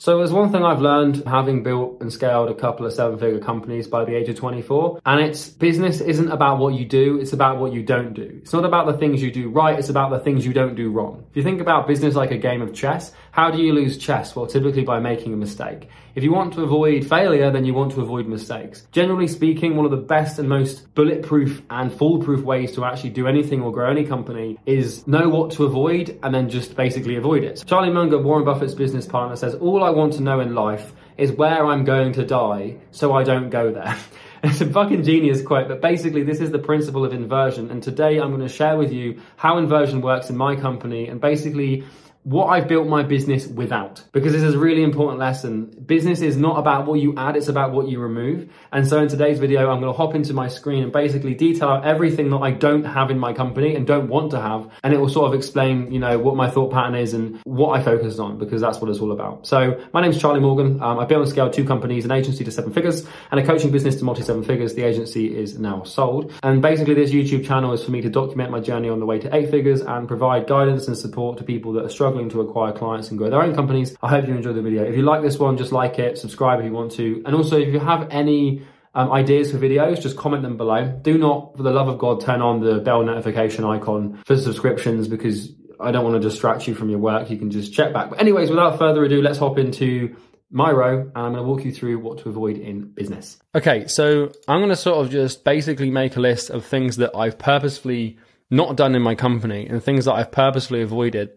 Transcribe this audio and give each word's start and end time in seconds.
So 0.00 0.18
there's 0.18 0.32
one 0.32 0.52
thing 0.52 0.62
I've 0.62 0.80
learned 0.80 1.24
having 1.26 1.64
built 1.64 2.00
and 2.00 2.12
scaled 2.12 2.50
a 2.50 2.54
couple 2.54 2.86
of 2.86 2.92
seven 2.92 3.18
figure 3.18 3.40
companies 3.40 3.88
by 3.88 4.04
the 4.04 4.14
age 4.14 4.28
of 4.28 4.36
24, 4.36 5.00
and 5.04 5.20
it's 5.20 5.48
business 5.48 6.00
isn't 6.00 6.30
about 6.30 6.60
what 6.60 6.74
you 6.74 6.84
do, 6.84 7.18
it's 7.18 7.32
about 7.32 7.58
what 7.58 7.72
you 7.72 7.82
don't 7.82 8.14
do. 8.14 8.38
It's 8.40 8.52
not 8.52 8.64
about 8.64 8.86
the 8.86 8.92
things 8.92 9.20
you 9.20 9.32
do 9.32 9.48
right, 9.48 9.76
it's 9.76 9.88
about 9.88 10.10
the 10.10 10.20
things 10.20 10.46
you 10.46 10.52
don't 10.52 10.76
do 10.76 10.92
wrong. 10.92 11.24
If 11.30 11.36
you 11.36 11.42
think 11.42 11.60
about 11.60 11.88
business 11.88 12.14
like 12.14 12.30
a 12.30 12.38
game 12.38 12.62
of 12.62 12.72
chess, 12.72 13.10
how 13.32 13.50
do 13.50 13.60
you 13.60 13.72
lose 13.72 13.98
chess? 13.98 14.36
Well, 14.36 14.46
typically 14.46 14.84
by 14.84 15.00
making 15.00 15.32
a 15.32 15.36
mistake. 15.36 15.88
If 16.14 16.24
you 16.24 16.32
want 16.32 16.52
to 16.54 16.62
avoid 16.62 17.06
failure, 17.06 17.50
then 17.50 17.64
you 17.64 17.74
want 17.74 17.92
to 17.92 18.00
avoid 18.00 18.26
mistakes. 18.26 18.86
Generally 18.90 19.28
speaking, 19.28 19.76
one 19.76 19.84
of 19.84 19.92
the 19.92 19.96
best 19.96 20.40
and 20.40 20.48
most 20.48 20.92
bulletproof 20.94 21.62
and 21.70 21.92
foolproof 21.92 22.44
ways 22.44 22.72
to 22.72 22.84
actually 22.84 23.10
do 23.10 23.28
anything 23.28 23.62
or 23.62 23.70
grow 23.70 23.88
any 23.88 24.04
company 24.04 24.58
is 24.66 25.06
know 25.06 25.28
what 25.28 25.52
to 25.52 25.64
avoid 25.64 26.18
and 26.24 26.34
then 26.34 26.48
just 26.48 26.74
basically 26.74 27.14
avoid 27.14 27.44
it. 27.44 27.62
Charlie 27.66 27.90
Munger, 27.90 28.18
Warren 28.18 28.44
Buffett's 28.44 28.74
business 28.74 29.06
partner, 29.06 29.36
says, 29.36 29.54
All 29.54 29.84
I 29.88 29.90
want 29.90 30.12
to 30.14 30.22
know 30.22 30.40
in 30.40 30.54
life 30.54 30.92
is 31.16 31.32
where 31.32 31.64
I'm 31.64 31.84
going 31.84 32.12
to 32.12 32.26
die 32.26 32.76
so 32.90 33.14
I 33.14 33.24
don't 33.24 33.48
go 33.48 33.72
there. 33.72 33.96
It's 34.40 34.60
a 34.60 34.70
fucking 34.70 35.02
genius 35.02 35.42
quote, 35.42 35.66
but 35.66 35.80
basically, 35.80 36.22
this 36.22 36.38
is 36.38 36.52
the 36.52 36.60
principle 36.60 37.04
of 37.04 37.12
inversion. 37.12 37.72
And 37.72 37.82
today, 37.82 38.20
I'm 38.20 38.28
going 38.28 38.46
to 38.46 38.48
share 38.48 38.76
with 38.76 38.92
you 38.92 39.20
how 39.36 39.58
inversion 39.58 40.00
works 40.00 40.30
in 40.30 40.36
my 40.36 40.54
company 40.54 41.08
and 41.08 41.20
basically 41.20 41.82
what 42.24 42.46
I've 42.46 42.68
built 42.68 42.86
my 42.86 43.02
business 43.02 43.46
without. 43.46 44.02
Because 44.12 44.32
this 44.32 44.42
is 44.42 44.54
a 44.54 44.58
really 44.58 44.82
important 44.82 45.18
lesson. 45.18 45.66
Business 45.86 46.20
is 46.20 46.36
not 46.36 46.58
about 46.58 46.86
what 46.86 47.00
you 47.00 47.14
add, 47.16 47.36
it's 47.36 47.48
about 47.48 47.72
what 47.72 47.88
you 47.88 48.00
remove. 48.00 48.50
And 48.70 48.86
so 48.86 49.00
in 49.00 49.08
today's 49.08 49.38
video, 49.38 49.70
I'm 49.70 49.80
going 49.80 49.92
to 49.92 49.96
hop 49.96 50.14
into 50.14 50.34
my 50.34 50.48
screen 50.48 50.82
and 50.82 50.92
basically 50.92 51.34
detail 51.34 51.68
out 51.70 51.86
everything 51.86 52.28
that 52.30 52.38
I 52.38 52.50
don't 52.50 52.84
have 52.84 53.10
in 53.10 53.18
my 53.18 53.32
company 53.32 53.74
and 53.76 53.86
don't 53.86 54.08
want 54.08 54.32
to 54.32 54.40
have. 54.40 54.70
And 54.84 54.92
it 54.92 54.98
will 54.98 55.08
sort 55.08 55.28
of 55.28 55.34
explain, 55.34 55.90
you 55.90 55.98
know, 55.98 56.18
what 56.18 56.36
my 56.36 56.50
thought 56.50 56.70
pattern 56.70 56.96
is 56.96 57.14
and 57.14 57.40
what 57.44 57.78
I 57.78 57.82
focus 57.82 58.18
on 58.18 58.38
because 58.38 58.60
that's 58.60 58.78
what 58.78 58.90
it's 58.90 59.00
all 59.00 59.12
about. 59.12 59.46
So 59.46 59.80
my 59.94 60.02
name 60.02 60.10
is 60.10 60.20
Charlie 60.20 60.40
Morgan. 60.40 60.82
Um, 60.82 60.98
I 60.98 61.06
built 61.06 61.22
and 61.22 61.30
scaled 61.30 61.54
two 61.54 61.64
companies, 61.64 62.04
an 62.04 62.10
agency 62.10 62.44
to 62.44 62.50
seven 62.50 62.72
figures 62.74 63.06
and 63.30 63.40
a 63.40 63.46
coaching 63.46 63.70
business 63.70 63.96
to 63.96 64.04
multi 64.04 64.22
seven 64.22 64.44
figures. 64.44 64.74
The 64.74 64.82
agency 64.82 65.34
is 65.34 65.58
now 65.58 65.82
sold. 65.84 66.32
And 66.42 66.60
basically 66.60 66.94
this 66.94 67.10
YouTube 67.10 67.46
channel 67.46 67.72
is 67.72 67.82
for 67.82 67.90
me 67.90 68.02
to 68.02 68.10
document 68.10 68.50
my 68.50 68.60
journey 68.60 68.90
on 68.90 69.00
the 69.00 69.06
way 69.06 69.18
to 69.18 69.34
eight 69.34 69.50
figures 69.50 69.80
and 69.80 70.06
provide 70.06 70.46
guidance 70.46 70.88
and 70.88 70.98
support 70.98 71.38
to 71.38 71.44
people 71.44 71.72
that 71.72 71.84
are 71.84 71.88
struggling 71.88 72.07
struggling 72.08 72.30
to 72.30 72.40
acquire 72.40 72.72
clients 72.72 73.10
and 73.10 73.18
grow 73.18 73.28
their 73.28 73.42
own 73.42 73.54
companies. 73.54 73.96
I 74.02 74.08
hope 74.08 74.26
you 74.26 74.34
enjoy 74.34 74.54
the 74.54 74.62
video. 74.62 74.84
If 74.84 74.96
you 74.96 75.02
like 75.02 75.22
this 75.22 75.38
one, 75.38 75.58
just 75.58 75.72
like 75.72 75.98
it, 75.98 76.16
subscribe 76.16 76.58
if 76.60 76.64
you 76.64 76.72
want 76.72 76.92
to. 76.92 77.22
And 77.26 77.34
also, 77.34 77.58
if 77.58 77.68
you 77.68 77.78
have 77.78 78.08
any 78.10 78.62
um, 78.94 79.12
ideas 79.12 79.52
for 79.52 79.58
videos, 79.58 80.00
just 80.00 80.16
comment 80.16 80.42
them 80.42 80.56
below. 80.56 80.86
Do 81.02 81.18
not, 81.18 81.56
for 81.56 81.62
the 81.62 81.70
love 81.70 81.88
of 81.88 81.98
God, 81.98 82.22
turn 82.22 82.40
on 82.40 82.60
the 82.60 82.78
bell 82.80 83.04
notification 83.04 83.64
icon 83.64 84.22
for 84.24 84.36
subscriptions 84.36 85.06
because 85.06 85.52
I 85.78 85.92
don't 85.92 86.04
want 86.04 86.20
to 86.20 86.26
distract 86.26 86.66
you 86.66 86.74
from 86.74 86.88
your 86.88 86.98
work. 86.98 87.30
You 87.30 87.36
can 87.36 87.50
just 87.50 87.74
check 87.74 87.92
back. 87.92 88.10
But 88.10 88.20
anyways, 88.20 88.48
without 88.48 88.78
further 88.78 89.04
ado, 89.04 89.20
let's 89.20 89.38
hop 89.38 89.58
into 89.58 90.16
my 90.50 90.72
Miro 90.72 91.00
and 91.00 91.12
I'm 91.14 91.32
going 91.32 91.44
to 91.44 91.48
walk 91.48 91.64
you 91.66 91.72
through 91.72 91.98
what 91.98 92.18
to 92.20 92.30
avoid 92.30 92.56
in 92.56 92.90
business. 92.92 93.38
Okay, 93.54 93.86
so 93.86 94.32
I'm 94.48 94.60
going 94.60 94.70
to 94.70 94.76
sort 94.76 95.04
of 95.04 95.12
just 95.12 95.44
basically 95.44 95.90
make 95.90 96.16
a 96.16 96.20
list 96.20 96.48
of 96.48 96.64
things 96.64 96.96
that 96.96 97.14
I've 97.14 97.38
purposefully 97.38 98.18
not 98.50 98.76
done 98.76 98.94
in 98.94 99.02
my 99.02 99.14
company 99.14 99.66
and 99.66 99.82
things 99.82 100.06
that 100.06 100.14
I've 100.14 100.32
purposefully 100.32 100.82
avoided 100.82 101.30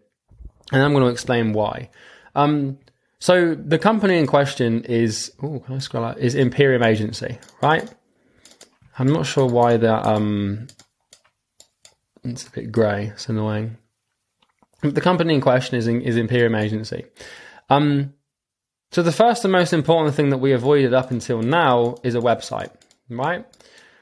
and 0.72 0.82
I'm 0.82 0.94
going 0.94 1.04
to 1.04 1.10
explain 1.10 1.54
why. 1.54 1.90
Um, 2.36 2.80
so 3.20 3.54
the 3.54 3.78
company 3.78 4.18
in 4.18 4.26
question 4.26 4.84
is 4.86 5.32
oh, 5.44 5.60
can 5.60 5.76
I 5.76 5.80
scroll 5.80 6.06
out? 6.06 6.20
Is 6.20 6.36
Imperium 6.36 6.84
Agency, 6.84 7.38
right? 7.62 7.88
I'm 8.98 9.08
not 9.08 9.26
sure 9.26 9.46
why 9.46 9.78
that 9.78 10.06
um, 10.06 10.68
it's 12.24 12.48
a 12.48 12.52
bit 12.52 12.72
grey. 12.72 13.08
It's 13.08 13.30
annoying. 13.30 13.78
The 14.82 15.02
company 15.02 15.36
in 15.36 15.42
question 15.42 15.78
is 15.78 15.88
is 15.88 16.18
Imperium 16.18 16.56
Agency. 16.56 17.06
Um, 17.70 18.14
so 18.92 19.02
the 19.02 19.12
first 19.12 19.46
and 19.46 19.52
most 19.52 19.72
important 19.72 20.16
thing 20.16 20.30
that 20.30 20.40
we 20.40 20.52
avoided 20.52 20.94
up 20.94 21.12
until 21.12 21.42
now 21.42 21.96
is 22.04 22.16
a 22.16 22.20
website, 22.20 22.72
right? 23.10 23.46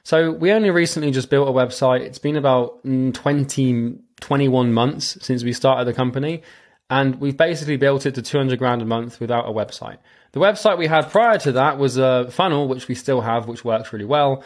So 0.03 0.31
we 0.31 0.51
only 0.51 0.71
recently 0.71 1.11
just 1.11 1.29
built 1.29 1.47
a 1.47 1.51
website. 1.51 2.01
It's 2.01 2.17
been 2.17 2.35
about 2.35 2.83
mm, 2.83 3.13
20, 3.13 3.99
21 4.21 4.73
months 4.73 5.17
since 5.21 5.43
we 5.43 5.53
started 5.53 5.85
the 5.85 5.93
company. 5.93 6.41
And 6.89 7.19
we've 7.21 7.37
basically 7.37 7.77
built 7.77 8.05
it 8.05 8.15
to 8.15 8.21
200 8.21 8.57
grand 8.57 8.81
a 8.81 8.85
month 8.85 9.19
without 9.19 9.47
a 9.47 9.51
website. 9.51 9.97
The 10.31 10.39
website 10.39 10.77
we 10.77 10.87
had 10.87 11.09
prior 11.09 11.37
to 11.39 11.51
that 11.53 11.77
was 11.77 11.97
a 11.97 12.29
funnel, 12.31 12.67
which 12.67 12.87
we 12.87 12.95
still 12.95 13.21
have, 13.21 13.47
which 13.47 13.63
works 13.63 13.93
really 13.93 14.05
well. 14.05 14.43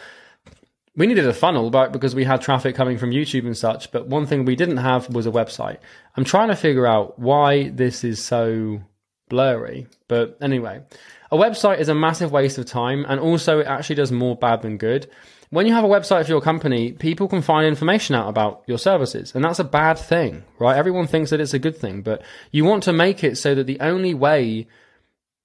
We 0.96 1.06
needed 1.06 1.26
a 1.26 1.32
funnel, 1.32 1.70
but 1.70 1.92
because 1.92 2.14
we 2.14 2.24
had 2.24 2.40
traffic 2.40 2.76
coming 2.76 2.98
from 2.98 3.10
YouTube 3.10 3.46
and 3.46 3.56
such. 3.56 3.90
But 3.90 4.06
one 4.06 4.26
thing 4.26 4.44
we 4.44 4.56
didn't 4.56 4.76
have 4.76 5.12
was 5.12 5.26
a 5.26 5.30
website. 5.30 5.78
I'm 6.16 6.24
trying 6.24 6.48
to 6.48 6.56
figure 6.56 6.86
out 6.86 7.18
why 7.18 7.70
this 7.70 8.04
is 8.04 8.22
so 8.22 8.80
blurry. 9.28 9.88
But 10.06 10.38
anyway, 10.40 10.82
a 11.32 11.36
website 11.36 11.80
is 11.80 11.88
a 11.88 11.94
massive 11.94 12.30
waste 12.30 12.58
of 12.58 12.66
time. 12.66 13.04
And 13.08 13.18
also 13.18 13.58
it 13.58 13.66
actually 13.66 13.96
does 13.96 14.12
more 14.12 14.36
bad 14.36 14.62
than 14.62 14.76
good 14.76 15.10
when 15.54 15.66
you 15.66 15.72
have 15.72 15.84
a 15.84 15.88
website 15.88 16.24
for 16.24 16.32
your 16.32 16.40
company, 16.40 16.90
people 16.90 17.28
can 17.28 17.40
find 17.40 17.64
information 17.64 18.16
out 18.16 18.28
about 18.28 18.64
your 18.66 18.76
services. 18.76 19.32
And 19.36 19.44
that's 19.44 19.60
a 19.60 19.64
bad 19.64 19.98
thing, 19.98 20.42
right? 20.58 20.76
Everyone 20.76 21.06
thinks 21.06 21.30
that 21.30 21.40
it's 21.40 21.54
a 21.54 21.60
good 21.60 21.76
thing, 21.76 22.02
but 22.02 22.22
you 22.50 22.64
want 22.64 22.82
to 22.84 22.92
make 22.92 23.22
it 23.22 23.38
so 23.38 23.54
that 23.54 23.68
the 23.68 23.78
only 23.78 24.14
way, 24.14 24.66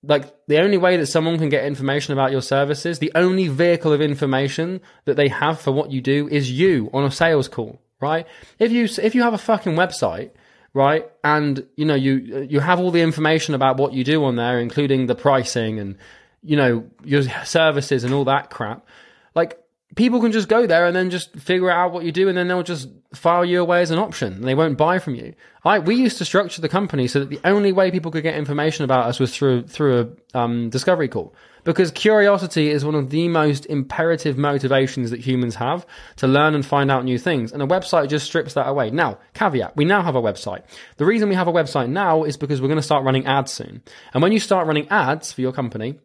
like 0.01 0.33
the 0.47 0.59
only 0.61 0.77
way 0.77 0.97
that 0.97 1.05
someone 1.05 1.37
can 1.37 1.49
get 1.49 1.63
information 1.63 2.11
about 2.11 2.31
your 2.31 2.41
services, 2.41 2.97
the 2.97 3.11
only 3.13 3.49
vehicle 3.49 3.93
of 3.93 4.01
information 4.01 4.81
that 5.05 5.15
they 5.15 5.27
have 5.27 5.61
for 5.61 5.71
what 5.71 5.91
you 5.91 6.01
do 6.01 6.27
is 6.27 6.51
you 6.51 6.89
on 6.91 7.03
a 7.03 7.11
sales 7.11 7.47
call, 7.47 7.79
right? 8.01 8.25
If 8.57 8.71
you, 8.71 8.87
if 9.03 9.13
you 9.13 9.21
have 9.21 9.35
a 9.35 9.37
fucking 9.37 9.75
website, 9.75 10.31
right? 10.73 11.07
And 11.23 11.67
you 11.75 11.85
know, 11.85 11.93
you, 11.93 12.47
you 12.49 12.59
have 12.61 12.79
all 12.79 12.89
the 12.89 13.01
information 13.01 13.53
about 13.53 13.77
what 13.77 13.93
you 13.93 14.03
do 14.03 14.25
on 14.25 14.37
there, 14.37 14.59
including 14.59 15.05
the 15.05 15.13
pricing 15.13 15.77
and, 15.77 15.97
you 16.41 16.57
know, 16.57 16.89
your 17.03 17.21
services 17.43 18.03
and 18.03 18.11
all 18.11 18.25
that 18.25 18.49
crap. 18.49 18.87
Like, 19.35 19.59
people 19.95 20.21
can 20.21 20.31
just 20.31 20.47
go 20.47 20.67
there 20.67 20.85
and 20.85 20.95
then 20.95 21.09
just 21.09 21.35
figure 21.35 21.69
out 21.69 21.91
what 21.91 22.05
you 22.05 22.11
do 22.11 22.29
and 22.29 22.37
then 22.37 22.47
they'll 22.47 22.63
just 22.63 22.89
file 23.13 23.43
you 23.43 23.61
away 23.61 23.81
as 23.81 23.91
an 23.91 23.99
option. 23.99 24.41
They 24.41 24.55
won't 24.55 24.77
buy 24.77 24.99
from 24.99 25.15
you. 25.15 25.33
I, 25.63 25.79
we 25.79 25.95
used 25.95 26.19
to 26.19 26.25
structure 26.25 26.61
the 26.61 26.69
company 26.69 27.07
so 27.07 27.19
that 27.19 27.29
the 27.29 27.39
only 27.43 27.71
way 27.71 27.91
people 27.91 28.11
could 28.11 28.23
get 28.23 28.35
information 28.35 28.85
about 28.85 29.07
us 29.07 29.19
was 29.19 29.35
through, 29.35 29.63
through 29.63 30.15
a 30.33 30.37
um, 30.37 30.69
discovery 30.69 31.07
call. 31.07 31.33
Because 31.63 31.91
curiosity 31.91 32.69
is 32.69 32.85
one 32.85 32.95
of 32.95 33.09
the 33.09 33.27
most 33.27 33.65
imperative 33.65 34.37
motivations 34.37 35.11
that 35.11 35.19
humans 35.19 35.55
have 35.55 35.85
to 36.17 36.27
learn 36.27 36.55
and 36.55 36.65
find 36.65 36.89
out 36.89 37.03
new 37.03 37.17
things. 37.17 37.51
And 37.51 37.61
a 37.61 37.67
website 37.67 38.07
just 38.09 38.25
strips 38.25 38.53
that 38.53 38.67
away. 38.67 38.91
Now, 38.91 39.17
caveat, 39.33 39.75
we 39.75 39.85
now 39.85 40.01
have 40.01 40.15
a 40.15 40.21
website. 40.21 40.63
The 40.97 41.05
reason 41.05 41.27
we 41.27 41.35
have 41.35 41.47
a 41.47 41.53
website 41.53 41.89
now 41.89 42.23
is 42.23 42.37
because 42.37 42.61
we're 42.61 42.69
going 42.69 42.77
to 42.77 42.83
start 42.83 43.03
running 43.03 43.25
ads 43.25 43.51
soon. 43.51 43.81
And 44.13 44.23
when 44.23 44.31
you 44.31 44.39
start 44.39 44.67
running 44.67 44.87
ads 44.89 45.33
for 45.33 45.41
your 45.41 45.51
company, 45.51 45.99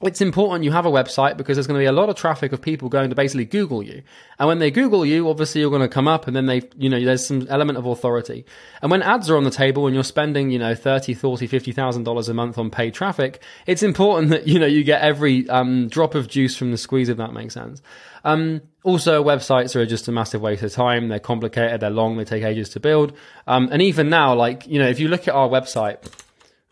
it's 0.00 0.20
important 0.20 0.64
you 0.64 0.70
have 0.70 0.86
a 0.86 0.90
website 0.90 1.36
because 1.36 1.56
there's 1.56 1.66
going 1.66 1.78
to 1.78 1.82
be 1.82 1.86
a 1.86 1.92
lot 1.92 2.08
of 2.08 2.14
traffic 2.14 2.52
of 2.52 2.62
people 2.62 2.88
going 2.88 3.10
to 3.10 3.16
basically 3.16 3.44
Google 3.44 3.82
you. 3.82 4.02
And 4.38 4.46
when 4.46 4.60
they 4.60 4.70
Google 4.70 5.04
you, 5.04 5.28
obviously 5.28 5.60
you're 5.60 5.70
going 5.70 5.82
to 5.82 5.88
come 5.88 6.06
up 6.06 6.26
and 6.28 6.36
then 6.36 6.46
they, 6.46 6.62
you 6.76 6.88
know, 6.88 7.02
there's 7.04 7.26
some 7.26 7.46
element 7.50 7.78
of 7.78 7.86
authority. 7.86 8.44
And 8.80 8.90
when 8.90 9.02
ads 9.02 9.28
are 9.28 9.36
on 9.36 9.44
the 9.44 9.50
table 9.50 9.86
and 9.86 9.94
you're 9.94 10.04
spending, 10.04 10.50
you 10.50 10.58
know, 10.58 10.74
30, 10.74 11.14
40, 11.14 11.48
$50,000 11.48 12.28
a 12.28 12.34
month 12.34 12.58
on 12.58 12.70
paid 12.70 12.94
traffic, 12.94 13.42
it's 13.66 13.82
important 13.82 14.30
that, 14.30 14.46
you 14.46 14.60
know, 14.60 14.66
you 14.66 14.84
get 14.84 15.02
every 15.02 15.48
um, 15.48 15.88
drop 15.88 16.14
of 16.14 16.28
juice 16.28 16.56
from 16.56 16.70
the 16.70 16.78
squeeze, 16.78 17.08
if 17.08 17.16
that 17.16 17.32
makes 17.32 17.54
sense. 17.54 17.82
Um, 18.24 18.62
also, 18.84 19.24
websites 19.24 19.74
are 19.74 19.84
just 19.84 20.06
a 20.06 20.12
massive 20.12 20.40
waste 20.40 20.62
of 20.62 20.72
time. 20.72 21.08
They're 21.08 21.18
complicated, 21.18 21.80
they're 21.80 21.90
long, 21.90 22.16
they 22.16 22.24
take 22.24 22.44
ages 22.44 22.68
to 22.70 22.80
build. 22.80 23.14
Um, 23.46 23.68
and 23.72 23.82
even 23.82 24.08
now, 24.08 24.34
like, 24.34 24.66
you 24.66 24.78
know, 24.78 24.88
if 24.88 25.00
you 25.00 25.08
look 25.08 25.26
at 25.26 25.34
our 25.34 25.48
website, 25.48 25.98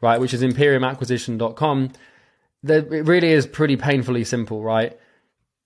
right, 0.00 0.20
which 0.20 0.32
is 0.32 0.42
imperiumacquisition.com, 0.42 1.92
it 2.64 3.06
really 3.06 3.32
is 3.32 3.46
pretty 3.46 3.76
painfully 3.76 4.24
simple, 4.24 4.62
right? 4.62 4.98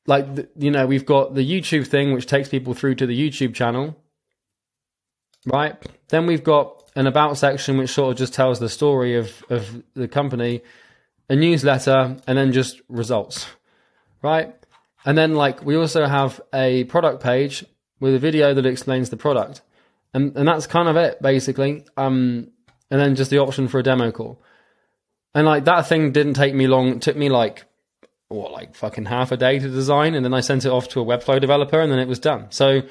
Like, 0.07 0.27
you 0.57 0.71
know, 0.71 0.87
we've 0.87 1.07
got 1.07 1.35
the 1.35 1.49
YouTube 1.49 1.87
thing, 1.87 2.13
which 2.13 2.27
takes 2.27 2.49
people 2.49 2.75
through 2.75 2.97
to 2.97 3.07
the 3.07 3.31
YouTube 3.31 3.55
channel, 3.55 3.97
right? 5.47 5.77
Then 6.09 6.27
we've 6.27 6.45
got 6.45 6.91
an 6.97 7.07
about 7.07 7.39
section, 7.39 7.79
which 7.79 7.91
sort 7.91 8.13
of 8.13 8.19
just 8.19 8.35
tells 8.35 8.59
the 8.59 8.69
story 8.69 9.17
of, 9.17 9.45
of 9.51 9.83
the 9.95 10.09
company, 10.09 10.63
a 11.29 11.37
newsletter, 11.37 12.17
and 12.27 12.39
then 12.39 12.53
just 12.53 12.81
results, 12.89 13.47
right? 14.23 14.55
And 15.05 15.17
then, 15.17 15.35
like, 15.35 15.65
we 15.65 15.77
also 15.77 16.07
have 16.07 16.41
a 16.53 16.85
product 16.85 17.23
page 17.23 17.65
with 18.01 18.15
a 18.15 18.19
video 18.19 18.53
that 18.55 18.67
explains 18.67 19.11
the 19.11 19.17
product. 19.17 19.63
And, 20.13 20.37
and 20.37 20.49
that's 20.49 20.67
kind 20.67 20.89
of 20.89 20.97
it, 20.97 21.23
basically. 21.23 21.85
Um, 21.97 22.51
and 22.91 23.01
then 23.01 23.15
just 23.15 23.31
the 23.31 23.39
option 23.39 23.69
for 23.69 23.79
a 23.79 23.83
demo 23.83 24.11
call. 24.11 24.43
And 25.35 25.47
like 25.47 25.65
that 25.65 25.87
thing 25.87 26.13
didn't 26.13 26.35
take 26.35 26.55
me 26.55 26.67
long. 26.67 26.97
It 26.97 27.03
took 27.03 27.17
me 27.17 27.29
like 27.29 27.65
what, 28.29 28.53
like 28.53 28.75
fucking 28.75 29.07
half 29.07 29.33
a 29.33 29.37
day 29.37 29.59
to 29.59 29.69
design, 29.69 30.15
and 30.15 30.25
then 30.25 30.35
I 30.35 30.41
sent 30.41 30.65
it 30.65 30.71
off 30.71 30.89
to 30.91 31.01
a 31.01 31.05
Webflow 31.05 31.41
developer, 31.41 31.81
and 31.81 31.91
then 31.91 31.99
it 31.99 32.09
was 32.09 32.19
done. 32.19 32.47
So 32.51 32.83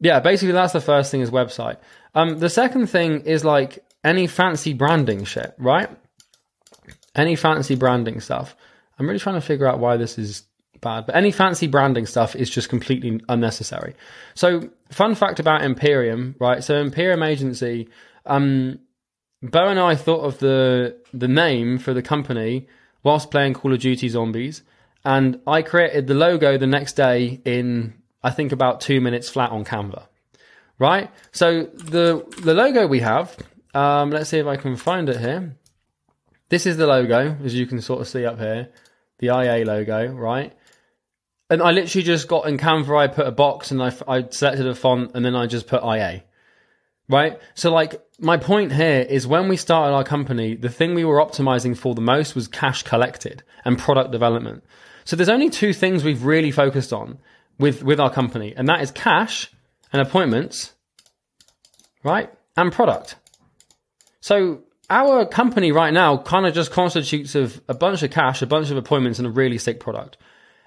yeah, 0.00 0.20
basically 0.20 0.52
that's 0.52 0.72
the 0.72 0.80
first 0.80 1.10
thing 1.10 1.20
is 1.20 1.30
website. 1.30 1.76
Um, 2.14 2.38
the 2.38 2.50
second 2.50 2.88
thing 2.88 3.22
is 3.22 3.44
like 3.44 3.84
any 4.04 4.26
fancy 4.26 4.72
branding 4.72 5.24
shit, 5.24 5.54
right? 5.58 5.90
Any 7.14 7.36
fancy 7.36 7.74
branding 7.74 8.20
stuff. 8.20 8.56
I'm 8.98 9.06
really 9.06 9.18
trying 9.18 9.34
to 9.36 9.46
figure 9.46 9.66
out 9.66 9.78
why 9.78 9.96
this 9.96 10.18
is 10.18 10.44
bad, 10.80 11.06
but 11.06 11.16
any 11.16 11.30
fancy 11.30 11.66
branding 11.66 12.06
stuff 12.06 12.36
is 12.36 12.48
just 12.48 12.68
completely 12.68 13.20
unnecessary. 13.28 13.94
So, 14.34 14.70
fun 14.90 15.14
fact 15.14 15.40
about 15.40 15.62
Imperium, 15.62 16.34
right? 16.38 16.62
So, 16.62 16.76
Imperium 16.76 17.22
Agency, 17.22 17.88
um, 18.24 18.78
Bo 19.50 19.68
and 19.68 19.78
I 19.78 19.94
thought 19.94 20.20
of 20.20 20.38
the 20.38 20.96
the 21.12 21.28
name 21.28 21.78
for 21.78 21.92
the 21.94 22.02
company 22.02 22.66
whilst 23.02 23.30
playing 23.30 23.54
Call 23.54 23.72
of 23.72 23.80
Duty 23.80 24.08
Zombies, 24.08 24.62
and 25.04 25.40
I 25.46 25.62
created 25.62 26.06
the 26.06 26.14
logo 26.14 26.58
the 26.58 26.66
next 26.66 26.94
day 26.94 27.40
in 27.44 27.94
I 28.22 28.30
think 28.30 28.52
about 28.52 28.80
two 28.80 29.00
minutes 29.00 29.28
flat 29.28 29.50
on 29.50 29.64
Canva. 29.64 30.06
Right. 30.78 31.10
So 31.32 31.64
the 31.64 32.24
the 32.42 32.54
logo 32.54 32.86
we 32.86 33.00
have. 33.00 33.36
Um, 33.74 34.10
let's 34.10 34.30
see 34.30 34.38
if 34.38 34.46
I 34.46 34.56
can 34.56 34.76
find 34.76 35.08
it 35.08 35.20
here. 35.20 35.54
This 36.48 36.64
is 36.64 36.76
the 36.76 36.86
logo, 36.86 37.36
as 37.44 37.54
you 37.54 37.66
can 37.66 37.80
sort 37.82 38.00
of 38.00 38.08
see 38.08 38.24
up 38.24 38.38
here, 38.38 38.70
the 39.18 39.26
IA 39.26 39.66
logo, 39.66 40.06
right? 40.06 40.54
And 41.50 41.60
I 41.60 41.72
literally 41.72 42.04
just 42.04 42.26
got 42.26 42.48
in 42.48 42.56
Canva, 42.56 42.96
I 42.96 43.06
put 43.08 43.26
a 43.26 43.32
box 43.32 43.70
and 43.70 43.82
I, 43.82 43.92
I 44.08 44.26
selected 44.30 44.66
a 44.66 44.74
font 44.74 45.10
and 45.14 45.24
then 45.24 45.36
I 45.36 45.46
just 45.46 45.66
put 45.66 45.82
IA 45.82 46.22
right? 47.08 47.38
So, 47.54 47.72
like, 47.72 48.00
my 48.18 48.36
point 48.36 48.72
here 48.72 49.00
is 49.08 49.26
when 49.26 49.48
we 49.48 49.56
started 49.56 49.94
our 49.94 50.04
company, 50.04 50.54
the 50.54 50.70
thing 50.70 50.94
we 50.94 51.04
were 51.04 51.18
optimizing 51.18 51.76
for 51.76 51.94
the 51.94 52.00
most 52.00 52.34
was 52.34 52.48
cash 52.48 52.82
collected 52.82 53.42
and 53.64 53.78
product 53.78 54.10
development. 54.10 54.64
So, 55.04 55.16
there's 55.16 55.28
only 55.28 55.50
two 55.50 55.72
things 55.72 56.02
we've 56.02 56.24
really 56.24 56.50
focused 56.50 56.92
on 56.92 57.18
with, 57.58 57.82
with 57.82 58.00
our 58.00 58.10
company, 58.10 58.54
and 58.56 58.68
that 58.68 58.80
is 58.80 58.90
cash 58.90 59.50
and 59.92 60.02
appointments, 60.02 60.74
right? 62.02 62.32
And 62.56 62.72
product. 62.72 63.16
So, 64.20 64.62
our 64.88 65.26
company 65.26 65.72
right 65.72 65.92
now 65.92 66.16
kind 66.16 66.46
of 66.46 66.54
just 66.54 66.70
constitutes 66.70 67.34
of 67.34 67.60
a 67.68 67.74
bunch 67.74 68.02
of 68.02 68.10
cash, 68.10 68.40
a 68.42 68.46
bunch 68.46 68.70
of 68.70 68.76
appointments, 68.76 69.18
and 69.18 69.26
a 69.26 69.30
really 69.30 69.58
sick 69.58 69.80
product. 69.80 70.16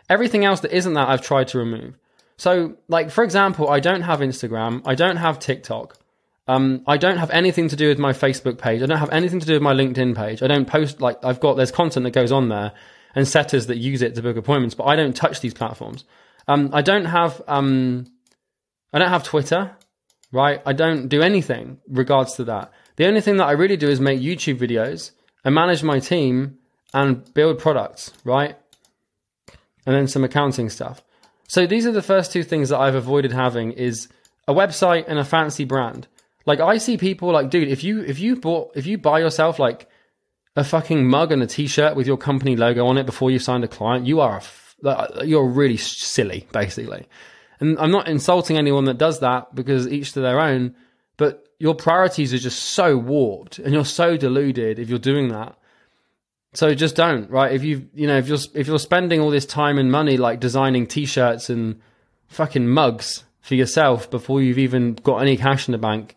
Everything 0.10 0.46
else 0.46 0.62
that 0.62 0.76
isn't 0.76 0.94
that, 0.94 1.10
I've 1.10 1.22
tried 1.22 1.48
to 1.50 1.58
remove. 1.58 1.96
So, 2.38 2.76
like, 2.88 3.12
for 3.12 3.24
example, 3.24 3.70
I 3.70 3.80
don't 3.80 4.02
have 4.02 4.20
Instagram, 4.20 4.82
I 4.86 4.96
don't 4.96 5.18
have 5.18 5.40
TikTok. 5.40 5.98
Um, 6.50 6.82
I 6.88 6.98
don't 6.98 7.18
have 7.18 7.30
anything 7.30 7.68
to 7.68 7.76
do 7.76 7.90
with 7.90 8.00
my 8.00 8.12
Facebook 8.12 8.58
page. 8.58 8.82
I 8.82 8.88
don't 8.88 8.98
have 8.98 9.12
anything 9.12 9.40
to 9.40 9.46
do 9.46 9.54
with 9.54 9.62
my 9.62 9.76
LinkedIn 9.76 10.16
page. 10.16 10.42
I 10.42 10.48
don't 10.48 10.66
post 10.66 11.00
like 11.00 11.24
I've 11.24 11.40
got 11.40 11.58
there's 11.58 11.72
content 11.72 12.06
that 12.06 12.12
goes 12.12 12.32
on 12.32 12.50
there 12.50 12.72
and 13.14 13.28
setters 13.28 13.68
that 13.68 13.78
use 13.78 14.02
it 14.02 14.16
to 14.16 14.24
book 14.24 14.36
appointments, 14.36 14.74
but 14.74 14.86
I 14.86 14.96
don't 14.96 15.16
touch 15.16 15.42
these 15.42 15.54
platforms. 15.54 16.06
Um, 16.48 16.72
I 16.74 16.82
don't 16.82 17.06
have 17.06 17.40
um, 17.48 18.08
I 18.92 18.98
don't 18.98 19.10
have 19.10 19.24
Twitter, 19.24 19.76
right? 20.32 20.60
I 20.66 20.74
don't 20.74 21.08
do 21.08 21.22
anything 21.22 21.78
regards 21.88 22.34
to 22.38 22.46
that. 22.46 22.72
The 22.96 23.06
only 23.06 23.22
thing 23.22 23.38
that 23.38 23.46
I 23.46 23.52
really 23.52 23.78
do 23.78 23.88
is 23.88 24.00
make 24.00 24.20
YouTube 24.20 24.58
videos 24.58 25.12
and 25.46 25.54
manage 25.54 25.84
my 25.84 26.00
team 26.00 26.58
and 26.96 27.32
build 27.36 27.60
products, 27.60 28.12
right? 28.24 28.58
And 29.86 29.96
then 29.96 30.08
some 30.08 30.24
accounting 30.24 30.72
stuff. 30.72 31.04
So 31.48 31.68
these 31.68 31.86
are 31.86 31.92
the 31.92 32.02
first 32.02 32.32
two 32.32 32.42
things 32.42 32.70
that 32.70 32.80
I've 32.80 32.96
avoided 32.96 33.34
having 33.34 33.72
is 33.74 34.08
a 34.48 34.54
website 34.56 35.06
and 35.08 35.20
a 35.20 35.24
fancy 35.24 35.64
brand. 35.64 36.08
Like 36.50 36.62
I 36.62 36.80
see 36.80 36.98
people 36.98 37.32
like, 37.32 37.52
dude, 37.52 37.68
if 37.68 37.84
you 37.84 38.02
if 38.02 38.18
you 38.18 38.36
bought 38.36 38.72
if 38.74 38.88
you 38.88 38.98
buy 38.98 39.20
yourself 39.20 39.60
like 39.60 39.88
a 40.56 40.64
fucking 40.64 41.08
mug 41.08 41.32
and 41.32 41.44
a 41.44 41.46
t-shirt 41.46 41.96
with 41.96 42.08
your 42.08 42.18
company 42.18 42.56
logo 42.56 42.88
on 42.88 42.98
it 42.98 43.06
before 43.06 43.30
you 43.30 43.38
signed 43.38 43.64
a 43.64 43.68
client, 43.68 44.08
you 44.08 44.20
are 44.20 44.42
a, 44.84 45.28
you're 45.28 45.46
really 45.46 45.78
silly, 45.78 46.48
basically. 46.52 47.08
And 47.60 47.78
I'm 47.78 47.92
not 47.92 48.08
insulting 48.08 48.58
anyone 48.58 48.86
that 48.86 48.98
does 48.98 49.20
that 49.20 49.54
because 49.54 49.88
each 49.88 50.14
to 50.14 50.22
their 50.22 50.40
own, 50.40 50.74
but 51.18 51.48
your 51.60 51.76
priorities 51.76 52.34
are 52.34 52.40
just 52.40 52.64
so 52.64 52.98
warped 52.98 53.60
and 53.60 53.72
you're 53.72 53.86
so 53.86 54.18
deluded 54.18 54.80
if 54.80 54.90
you're 54.90 54.98
doing 54.98 55.28
that. 55.28 55.56
So 56.56 56.74
just 56.74 56.96
don't, 56.96 57.30
right? 57.30 57.52
If 57.52 57.64
you 57.64 57.90
you 57.94 58.08
know, 58.08 58.18
if 58.18 58.28
you're 58.28 58.40
if 58.56 58.66
you're 58.66 58.80
spending 58.80 59.20
all 59.20 59.30
this 59.30 59.46
time 59.46 59.78
and 59.78 59.92
money 59.92 60.18
like 60.18 60.40
designing 60.40 60.88
t-shirts 60.88 61.52
and 61.52 61.80
fucking 62.28 62.68
mugs 62.68 63.24
for 63.40 63.54
yourself 63.54 64.10
before 64.10 64.42
you've 64.42 64.58
even 64.58 64.96
got 64.96 65.18
any 65.18 65.38
cash 65.38 65.68
in 65.68 65.74
the 65.74 65.78
bank, 65.78 66.16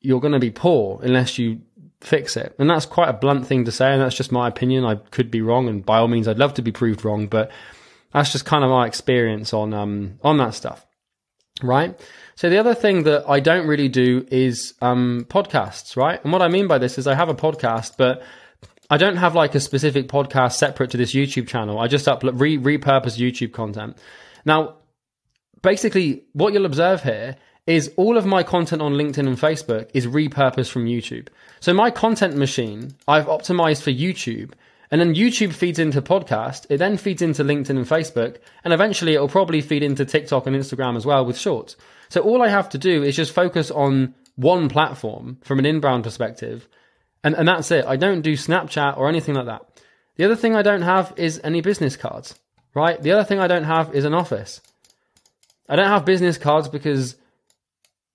you're 0.00 0.20
going 0.20 0.32
to 0.32 0.38
be 0.38 0.50
poor 0.50 1.00
unless 1.02 1.38
you 1.38 1.60
fix 2.00 2.36
it. 2.36 2.54
And 2.58 2.68
that's 2.68 2.86
quite 2.86 3.08
a 3.08 3.12
blunt 3.12 3.46
thing 3.46 3.64
to 3.66 3.72
say, 3.72 3.92
and 3.92 4.00
that's 4.00 4.16
just 4.16 4.32
my 4.32 4.48
opinion. 4.48 4.84
I 4.84 4.96
could 4.96 5.30
be 5.30 5.42
wrong, 5.42 5.68
and 5.68 5.84
by 5.84 5.98
all 5.98 6.08
means, 6.08 6.28
I'd 6.28 6.38
love 6.38 6.54
to 6.54 6.62
be 6.62 6.72
proved 6.72 7.04
wrong, 7.04 7.26
but 7.26 7.50
that's 8.12 8.32
just 8.32 8.44
kind 8.44 8.64
of 8.64 8.70
my 8.70 8.86
experience 8.86 9.52
on 9.52 9.72
um, 9.72 10.18
on 10.22 10.38
that 10.38 10.54
stuff, 10.54 10.86
right? 11.62 11.98
So 12.34 12.48
the 12.48 12.58
other 12.58 12.74
thing 12.74 13.02
that 13.04 13.28
I 13.28 13.40
don't 13.40 13.66
really 13.66 13.88
do 13.88 14.26
is 14.30 14.74
um, 14.80 15.26
podcasts, 15.28 15.96
right? 15.96 16.22
And 16.24 16.32
what 16.32 16.42
I 16.42 16.48
mean 16.48 16.66
by 16.66 16.78
this 16.78 16.96
is 16.96 17.06
I 17.06 17.14
have 17.14 17.28
a 17.28 17.34
podcast, 17.34 17.92
but 17.98 18.22
I 18.88 18.96
don't 18.96 19.16
have 19.16 19.34
like 19.34 19.54
a 19.54 19.60
specific 19.60 20.08
podcast 20.08 20.54
separate 20.54 20.90
to 20.92 20.96
this 20.96 21.12
YouTube 21.12 21.48
channel. 21.48 21.78
I 21.78 21.86
just 21.86 22.06
upload 22.06 22.40
re- 22.40 22.58
repurpose 22.58 23.18
YouTube 23.18 23.52
content. 23.52 23.98
Now, 24.44 24.76
basically, 25.62 26.24
what 26.32 26.54
you'll 26.54 26.66
observe 26.66 27.02
here 27.02 27.36
is 27.70 27.92
all 27.96 28.16
of 28.16 28.26
my 28.26 28.42
content 28.42 28.82
on 28.82 28.94
LinkedIn 28.94 29.28
and 29.28 29.38
Facebook 29.38 29.88
is 29.94 30.08
repurposed 30.08 30.70
from 30.70 30.86
YouTube. 30.86 31.28
So 31.60 31.72
my 31.72 31.92
content 31.92 32.36
machine, 32.36 32.96
I've 33.06 33.26
optimized 33.26 33.82
for 33.82 33.92
YouTube. 33.92 34.54
And 34.90 35.00
then 35.00 35.14
YouTube 35.14 35.52
feeds 35.52 35.78
into 35.78 36.02
podcast. 36.02 36.66
It 36.68 36.78
then 36.78 36.96
feeds 36.96 37.22
into 37.22 37.44
LinkedIn 37.44 37.70
and 37.70 37.86
Facebook. 37.86 38.38
And 38.64 38.74
eventually 38.74 39.14
it 39.14 39.20
will 39.20 39.28
probably 39.28 39.60
feed 39.60 39.84
into 39.84 40.04
TikTok 40.04 40.48
and 40.48 40.56
Instagram 40.56 40.96
as 40.96 41.06
well 41.06 41.24
with 41.24 41.38
shorts. 41.38 41.76
So 42.08 42.22
all 42.22 42.42
I 42.42 42.48
have 42.48 42.68
to 42.70 42.78
do 42.78 43.04
is 43.04 43.14
just 43.14 43.32
focus 43.32 43.70
on 43.70 44.16
one 44.34 44.68
platform 44.68 45.38
from 45.42 45.60
an 45.60 45.66
inbound 45.66 46.02
perspective. 46.02 46.66
And, 47.22 47.36
and 47.36 47.46
that's 47.46 47.70
it. 47.70 47.84
I 47.86 47.94
don't 47.94 48.22
do 48.22 48.32
Snapchat 48.32 48.98
or 48.98 49.08
anything 49.08 49.36
like 49.36 49.46
that. 49.46 49.62
The 50.16 50.24
other 50.24 50.34
thing 50.34 50.56
I 50.56 50.62
don't 50.62 50.82
have 50.82 51.14
is 51.16 51.40
any 51.44 51.60
business 51.60 51.96
cards, 51.96 52.34
right? 52.74 53.00
The 53.00 53.12
other 53.12 53.22
thing 53.22 53.38
I 53.38 53.46
don't 53.46 53.62
have 53.62 53.94
is 53.94 54.04
an 54.04 54.14
office. 54.14 54.60
I 55.68 55.76
don't 55.76 55.86
have 55.86 56.04
business 56.04 56.36
cards 56.36 56.68
because 56.68 57.14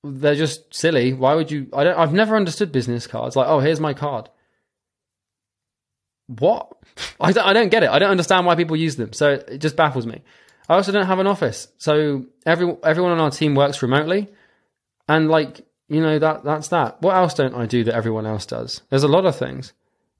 they're 0.06 0.36
just 0.36 0.74
silly. 0.74 1.13
Why 1.13 1.36
would 1.36 1.52
you? 1.52 1.68
I 1.74 1.84
don't. 1.84 1.98
I've 1.98 2.13
never 2.13 2.36
understood 2.36 2.72
business 2.72 3.07
cards. 3.07 3.36
Like, 3.36 3.48
oh, 3.48 3.60
here's 3.60 3.80
my 3.80 3.94
card. 3.94 4.30
What? 6.28 6.72
I 7.19 7.31
don't, 7.31 7.46
I 7.46 7.54
don't 7.54 7.69
get 7.69 7.84
it. 7.84 7.90
I 7.90 8.00
don't 8.00 8.12
understand 8.12 8.46
why 8.46 8.56
people 8.56 8.75
use 8.75 8.96
them. 8.96 9.13
So 9.13 9.31
it 9.31 9.60
just 9.60 9.75
baffles 9.75 10.06
me. 10.06 10.22
I 10.68 10.75
also 10.75 10.92
don't 10.92 11.06
have 11.06 11.19
an 11.19 11.28
office, 11.28 11.68
so 11.78 12.25
every 12.46 12.75
everyone 12.84 13.12
on 13.12 13.19
our 13.19 13.30
team 13.30 13.54
works 13.54 13.81
remotely, 13.84 14.30
and 15.07 15.30
like 15.30 15.66
you 15.88 16.02
know 16.02 16.18
that 16.18 16.44
that's 16.44 16.69
that. 16.69 17.01
What 17.01 17.16
else 17.16 17.36
don't 17.36 17.54
I 17.54 17.68
do 17.68 17.84
that 17.84 17.94
everyone 17.94 18.25
else 18.25 18.46
does? 18.46 18.81
There's 18.90 19.04
a 19.04 19.08
lot 19.08 19.25
of 19.25 19.36
things. 19.36 19.74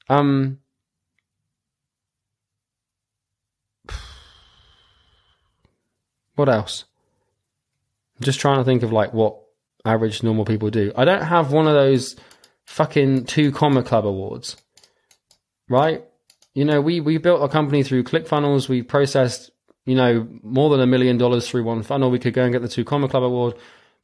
Um. 0.10 0.60
What 6.36 6.50
else? 6.50 6.84
I'm 8.20 8.26
just 8.26 8.42
trying 8.42 8.58
to 8.58 8.66
think 8.66 8.84
of 8.84 8.92
like 8.92 9.14
what 9.14 9.45
average 9.86 10.24
normal 10.24 10.46
people 10.46 10.70
do. 10.70 10.92
I 10.96 11.06
don't 11.06 11.24
have 11.24 11.52
one 11.52 11.68
of 11.68 11.74
those 11.74 12.16
fucking 12.66 13.26
two 13.26 13.52
comma 13.52 13.84
club 13.84 14.06
awards, 14.06 14.58
right? 15.70 16.04
You 16.54 16.66
know, 16.66 16.82
we 16.82 17.00
we 17.00 17.18
built 17.18 17.44
a 17.44 17.50
company 17.50 17.84
through 17.84 18.04
ClickFunnels. 18.04 18.68
We 18.68 18.82
processed, 18.82 19.52
you 19.86 19.96
know, 19.96 20.28
more 20.42 20.70
than 20.70 20.82
a 20.82 20.88
million 20.88 21.18
dollars 21.18 21.48
through 21.48 21.64
one 21.64 21.84
funnel. 21.84 22.10
We 22.10 22.20
could 22.20 22.34
go 22.34 22.44
and 22.44 22.54
get 22.54 22.62
the 22.62 22.68
two 22.68 22.86
comma 22.86 23.08
club 23.08 23.24
award. 23.24 23.56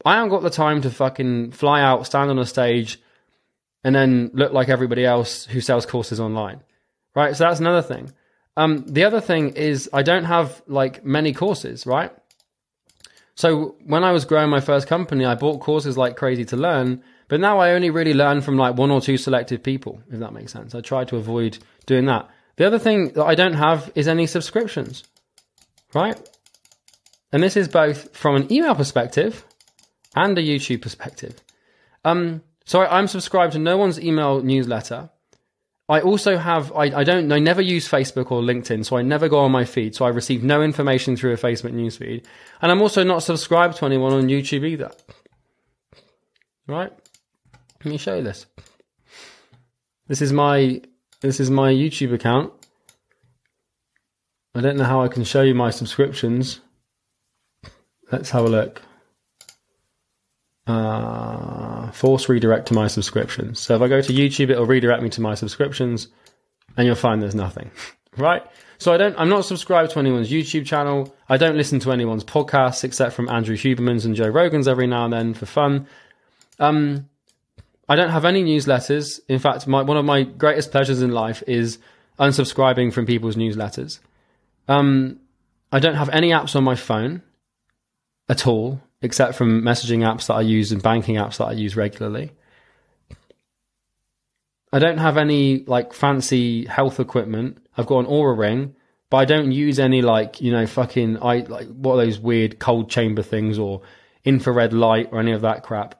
I 0.05 0.15
haven't 0.15 0.29
got 0.29 0.43
the 0.43 0.49
time 0.49 0.81
to 0.81 0.89
fucking 0.89 1.51
fly 1.51 1.81
out, 1.81 2.05
stand 2.05 2.29
on 2.29 2.39
a 2.39 2.45
stage, 2.45 2.99
and 3.83 3.95
then 3.95 4.31
look 4.33 4.51
like 4.51 4.69
everybody 4.69 5.05
else 5.05 5.45
who 5.45 5.61
sells 5.61 5.85
courses 5.85 6.19
online, 6.19 6.61
right? 7.15 7.35
So 7.35 7.45
that's 7.45 7.59
another 7.59 7.81
thing. 7.81 8.11
Um, 8.57 8.83
the 8.87 9.05
other 9.05 9.21
thing 9.21 9.49
is 9.51 9.89
I 9.93 10.01
don't 10.03 10.25
have 10.25 10.61
like 10.67 11.05
many 11.05 11.33
courses, 11.33 11.85
right? 11.85 12.11
So 13.41 13.73
when 13.87 14.03
I 14.03 14.11
was 14.11 14.23
growing 14.23 14.51
my 14.51 14.59
first 14.59 14.85
company, 14.85 15.25
I 15.25 15.33
bought 15.33 15.61
courses 15.61 15.97
like 15.97 16.15
crazy 16.15 16.45
to 16.45 16.55
learn, 16.55 17.01
but 17.27 17.39
now 17.39 17.57
I 17.57 17.71
only 17.71 17.89
really 17.89 18.13
learn 18.13 18.41
from 18.41 18.55
like 18.55 18.77
one 18.77 18.91
or 18.91 19.01
two 19.01 19.17
selected 19.17 19.63
people, 19.63 19.99
if 20.11 20.19
that 20.19 20.31
makes 20.31 20.53
sense. 20.53 20.75
I 20.75 20.81
try 20.81 21.05
to 21.05 21.17
avoid 21.17 21.57
doing 21.87 22.05
that. 22.05 22.29
The 22.57 22.67
other 22.67 22.77
thing 22.77 23.13
that 23.13 23.25
I 23.25 23.33
don't 23.33 23.55
have 23.55 23.91
is 23.95 24.07
any 24.07 24.27
subscriptions, 24.27 25.03
right? 25.95 26.21
And 27.31 27.41
this 27.41 27.57
is 27.57 27.67
both 27.67 28.15
from 28.15 28.35
an 28.35 28.53
email 28.53 28.75
perspective 28.75 29.43
and 30.15 30.37
a 30.37 30.43
YouTube 30.43 30.83
perspective. 30.83 31.33
Um, 32.05 32.43
so 32.65 32.81
I, 32.81 32.99
I'm 32.99 33.07
subscribed 33.07 33.53
to 33.53 33.59
no 33.59 33.75
one's 33.75 33.99
email 33.99 34.43
newsletter. 34.43 35.09
I 35.91 35.99
also 35.99 36.37
have, 36.37 36.71
I, 36.71 36.83
I 36.83 37.03
don't, 37.03 37.29
I 37.33 37.39
never 37.39 37.61
use 37.61 37.85
Facebook 37.85 38.31
or 38.31 38.41
LinkedIn, 38.41 38.85
so 38.85 38.95
I 38.95 39.01
never 39.01 39.27
go 39.27 39.39
on 39.39 39.51
my 39.51 39.65
feed. 39.65 39.93
So 39.93 40.05
I 40.05 40.09
receive 40.09 40.41
no 40.41 40.61
information 40.61 41.17
through 41.17 41.33
a 41.33 41.37
Facebook 41.37 41.73
newsfeed. 41.73 42.23
And 42.61 42.71
I'm 42.71 42.81
also 42.81 43.03
not 43.03 43.23
subscribed 43.23 43.75
to 43.77 43.85
anyone 43.85 44.13
on 44.13 44.29
YouTube 44.29 44.65
either. 44.65 44.89
Right? 46.65 46.93
Let 47.83 47.91
me 47.91 47.97
show 47.97 48.15
you 48.15 48.23
this. 48.23 48.45
This 50.07 50.21
is 50.21 50.31
my, 50.31 50.81
this 51.19 51.41
is 51.41 51.51
my 51.51 51.73
YouTube 51.73 52.13
account. 52.13 52.53
I 54.55 54.61
don't 54.61 54.77
know 54.77 54.85
how 54.85 55.01
I 55.01 55.09
can 55.09 55.25
show 55.25 55.41
you 55.41 55.53
my 55.53 55.71
subscriptions. 55.71 56.61
Let's 58.09 58.29
have 58.29 58.45
a 58.45 58.49
look 58.49 58.81
uh, 60.67 61.70
force 61.91 62.29
redirect 62.29 62.67
to 62.67 62.73
my 62.73 62.87
subscriptions. 62.87 63.59
So 63.59 63.75
if 63.75 63.81
I 63.81 63.87
go 63.87 64.01
to 64.01 64.13
YouTube, 64.13 64.49
it'll 64.49 64.65
redirect 64.65 65.03
me 65.03 65.09
to 65.09 65.21
my 65.21 65.35
subscriptions, 65.35 66.07
and 66.77 66.85
you'll 66.85 66.95
find 66.95 67.21
there's 67.21 67.35
nothing, 67.35 67.71
right? 68.17 68.43
So 68.77 68.93
I 68.93 68.97
don't, 68.97 69.15
I'm 69.19 69.29
not 69.29 69.45
subscribed 69.45 69.91
to 69.91 69.99
anyone's 69.99 70.31
YouTube 70.31 70.65
channel. 70.65 71.15
I 71.29 71.37
don't 71.37 71.55
listen 71.55 71.79
to 71.81 71.91
anyone's 71.91 72.23
podcasts 72.23 72.83
except 72.83 73.13
from 73.13 73.29
Andrew 73.29 73.55
Huberman's 73.55 74.05
and 74.05 74.15
Joe 74.15 74.27
Rogan's 74.27 74.67
every 74.67 74.87
now 74.87 75.05
and 75.05 75.13
then 75.13 75.33
for 75.35 75.45
fun. 75.45 75.87
Um, 76.57 77.07
I 77.87 77.95
don't 77.95 78.09
have 78.09 78.25
any 78.25 78.43
newsletters. 78.43 79.19
In 79.27 79.37
fact, 79.37 79.67
my, 79.67 79.83
one 79.83 79.97
of 79.97 80.05
my 80.05 80.23
greatest 80.23 80.71
pleasures 80.71 81.01
in 81.01 81.11
life 81.11 81.43
is 81.45 81.77
unsubscribing 82.19 82.91
from 82.91 83.05
people's 83.05 83.35
newsletters. 83.35 83.99
Um, 84.67 85.19
I 85.71 85.79
don't 85.79 85.95
have 85.95 86.09
any 86.09 86.29
apps 86.29 86.55
on 86.55 86.63
my 86.63 86.75
phone 86.75 87.21
at 88.29 88.47
all, 88.47 88.81
except 89.01 89.35
from 89.35 89.61
messaging 89.61 89.99
apps 89.99 90.27
that 90.27 90.35
I 90.35 90.41
use 90.41 90.71
and 90.71 90.81
banking 90.81 91.15
apps 91.15 91.37
that 91.37 91.45
I 91.45 91.53
use 91.53 91.75
regularly. 91.75 92.31
I 94.73 94.79
don't 94.79 94.99
have 94.99 95.17
any 95.17 95.63
like 95.65 95.93
fancy 95.93 96.65
health 96.65 96.99
equipment. 96.99 97.57
I've 97.77 97.87
got 97.87 97.99
an 97.99 98.05
Oura 98.05 98.37
ring, 98.37 98.75
but 99.09 99.17
I 99.17 99.25
don't 99.25 99.51
use 99.51 99.79
any 99.79 100.01
like 100.01 100.39
you 100.39 100.51
know 100.51 100.65
fucking 100.65 101.21
I 101.21 101.39
like 101.39 101.67
what 101.67 101.95
are 101.95 102.05
those 102.05 102.19
weird 102.19 102.59
cold 102.59 102.89
chamber 102.89 103.21
things 103.21 103.59
or 103.59 103.81
infrared 104.23 104.73
light 104.73 105.09
or 105.11 105.19
any 105.19 105.33
of 105.33 105.41
that 105.41 105.63
crap. 105.63 105.95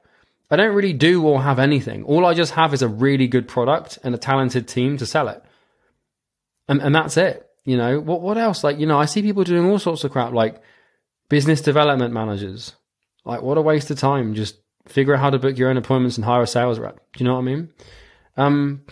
I 0.50 0.56
don't 0.56 0.74
really 0.74 0.92
do 0.92 1.26
or 1.26 1.42
have 1.42 1.58
anything. 1.58 2.04
All 2.04 2.26
I 2.26 2.34
just 2.34 2.52
have 2.52 2.74
is 2.74 2.82
a 2.82 2.88
really 2.88 3.26
good 3.26 3.48
product 3.48 3.98
and 4.04 4.14
a 4.14 4.18
talented 4.18 4.68
team 4.68 4.98
to 4.98 5.06
sell 5.06 5.28
it. 5.28 5.42
And 6.68 6.80
and 6.80 6.94
that's 6.94 7.16
it. 7.16 7.48
You 7.64 7.76
know, 7.76 8.00
what 8.00 8.22
what 8.22 8.38
else? 8.38 8.64
Like, 8.64 8.78
you 8.78 8.86
know, 8.86 8.98
I 8.98 9.04
see 9.04 9.22
people 9.22 9.44
doing 9.44 9.68
all 9.68 9.78
sorts 9.78 10.04
of 10.04 10.12
crap 10.12 10.32
like 10.32 10.62
business 11.28 11.60
development 11.60 12.12
managers. 12.12 12.74
Like 13.24 13.42
what 13.42 13.58
a 13.58 13.62
waste 13.62 13.90
of 13.90 13.98
time. 13.98 14.34
Just 14.34 14.56
figure 14.86 15.14
out 15.14 15.20
how 15.20 15.30
to 15.30 15.38
book 15.38 15.56
your 15.56 15.70
own 15.70 15.76
appointments 15.76 16.16
and 16.16 16.24
hire 16.24 16.42
a 16.42 16.46
sales 16.46 16.78
rep. 16.78 16.96
Do 17.12 17.22
you 17.22 17.28
know 17.28 17.34
what 17.34 17.40
I 17.40 17.44
mean? 17.44 17.68
Um 18.36 18.82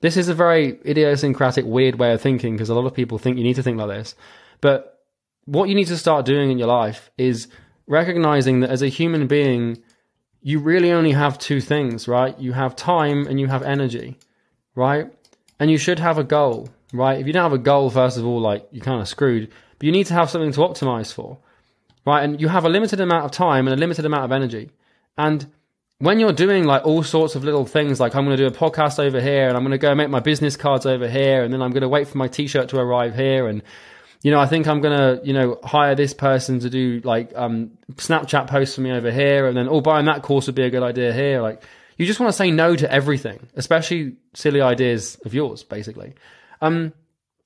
this 0.00 0.16
is 0.16 0.28
a 0.28 0.34
very 0.34 0.78
idiosyncratic, 0.86 1.64
weird 1.64 1.98
way 1.98 2.12
of 2.12 2.20
thinking 2.20 2.54
because 2.54 2.68
a 2.68 2.74
lot 2.74 2.86
of 2.86 2.94
people 2.94 3.18
think 3.18 3.36
you 3.36 3.44
need 3.44 3.56
to 3.56 3.62
think 3.62 3.78
like 3.78 3.88
this. 3.88 4.14
But 4.60 5.00
what 5.44 5.68
you 5.68 5.74
need 5.74 5.86
to 5.88 5.96
start 5.96 6.26
doing 6.26 6.50
in 6.50 6.58
your 6.58 6.68
life 6.68 7.10
is 7.18 7.48
recognizing 7.86 8.60
that 8.60 8.70
as 8.70 8.82
a 8.82 8.88
human 8.88 9.26
being, 9.26 9.82
you 10.42 10.60
really 10.60 10.92
only 10.92 11.12
have 11.12 11.38
two 11.38 11.60
things, 11.60 12.06
right? 12.06 12.38
You 12.38 12.52
have 12.52 12.76
time 12.76 13.26
and 13.26 13.40
you 13.40 13.48
have 13.48 13.62
energy, 13.62 14.18
right? 14.74 15.10
And 15.58 15.70
you 15.70 15.78
should 15.78 15.98
have 15.98 16.18
a 16.18 16.24
goal, 16.24 16.68
right? 16.92 17.18
If 17.18 17.26
you 17.26 17.32
don't 17.32 17.42
have 17.42 17.52
a 17.52 17.58
goal, 17.58 17.90
first 17.90 18.18
of 18.18 18.24
all, 18.24 18.40
like 18.40 18.68
you're 18.70 18.84
kind 18.84 19.00
of 19.00 19.08
screwed, 19.08 19.50
but 19.78 19.86
you 19.86 19.92
need 19.92 20.06
to 20.06 20.14
have 20.14 20.30
something 20.30 20.52
to 20.52 20.60
optimize 20.60 21.12
for, 21.12 21.38
right? 22.08 22.24
And 22.24 22.40
you 22.40 22.48
have 22.48 22.64
a 22.64 22.68
limited 22.68 23.00
amount 23.00 23.24
of 23.24 23.30
time 23.30 23.68
and 23.68 23.74
a 23.74 23.78
limited 23.78 24.04
amount 24.04 24.24
of 24.24 24.32
energy. 24.32 24.70
And 25.16 25.46
when 25.98 26.18
you're 26.20 26.32
doing 26.32 26.64
like 26.64 26.86
all 26.86 27.02
sorts 27.02 27.34
of 27.34 27.44
little 27.44 27.66
things, 27.66 28.00
like 28.00 28.14
I'm 28.14 28.24
going 28.24 28.36
to 28.36 28.48
do 28.48 28.54
a 28.54 28.56
podcast 28.56 28.98
over 28.98 29.20
here 29.20 29.48
and 29.48 29.56
I'm 29.56 29.62
going 29.62 29.72
to 29.72 29.78
go 29.78 29.94
make 29.94 30.10
my 30.10 30.20
business 30.20 30.56
cards 30.56 30.86
over 30.86 31.08
here 31.08 31.42
and 31.42 31.52
then 31.52 31.62
I'm 31.62 31.70
going 31.70 31.82
to 31.82 31.88
wait 31.88 32.08
for 32.08 32.18
my 32.18 32.28
t-shirt 32.28 32.68
to 32.70 32.78
arrive 32.78 33.14
here 33.14 33.46
and 33.46 33.62
you 34.22 34.32
know, 34.32 34.40
I 34.40 34.46
think 34.46 34.66
I'm 34.66 34.80
gonna, 34.80 35.20
you 35.22 35.32
know, 35.32 35.58
hire 35.62 35.94
this 35.94 36.12
person 36.12 36.58
to 36.60 36.70
do 36.70 37.00
like 37.04 37.32
um, 37.36 37.78
Snapchat 37.92 38.48
posts 38.48 38.74
for 38.74 38.80
me 38.80 38.90
over 38.90 39.12
here, 39.12 39.46
and 39.46 39.56
then 39.56 39.68
oh, 39.68 39.80
buying 39.80 40.06
that 40.06 40.22
course 40.22 40.46
would 40.46 40.56
be 40.56 40.64
a 40.64 40.70
good 40.70 40.82
idea 40.82 41.12
here. 41.12 41.40
Like, 41.40 41.62
you 41.96 42.06
just 42.06 42.18
want 42.18 42.32
to 42.32 42.36
say 42.36 42.50
no 42.50 42.74
to 42.74 42.92
everything, 42.92 43.46
especially 43.54 44.16
silly 44.34 44.60
ideas 44.60 45.16
of 45.24 45.34
yours, 45.34 45.62
basically. 45.62 46.14
Um, 46.60 46.92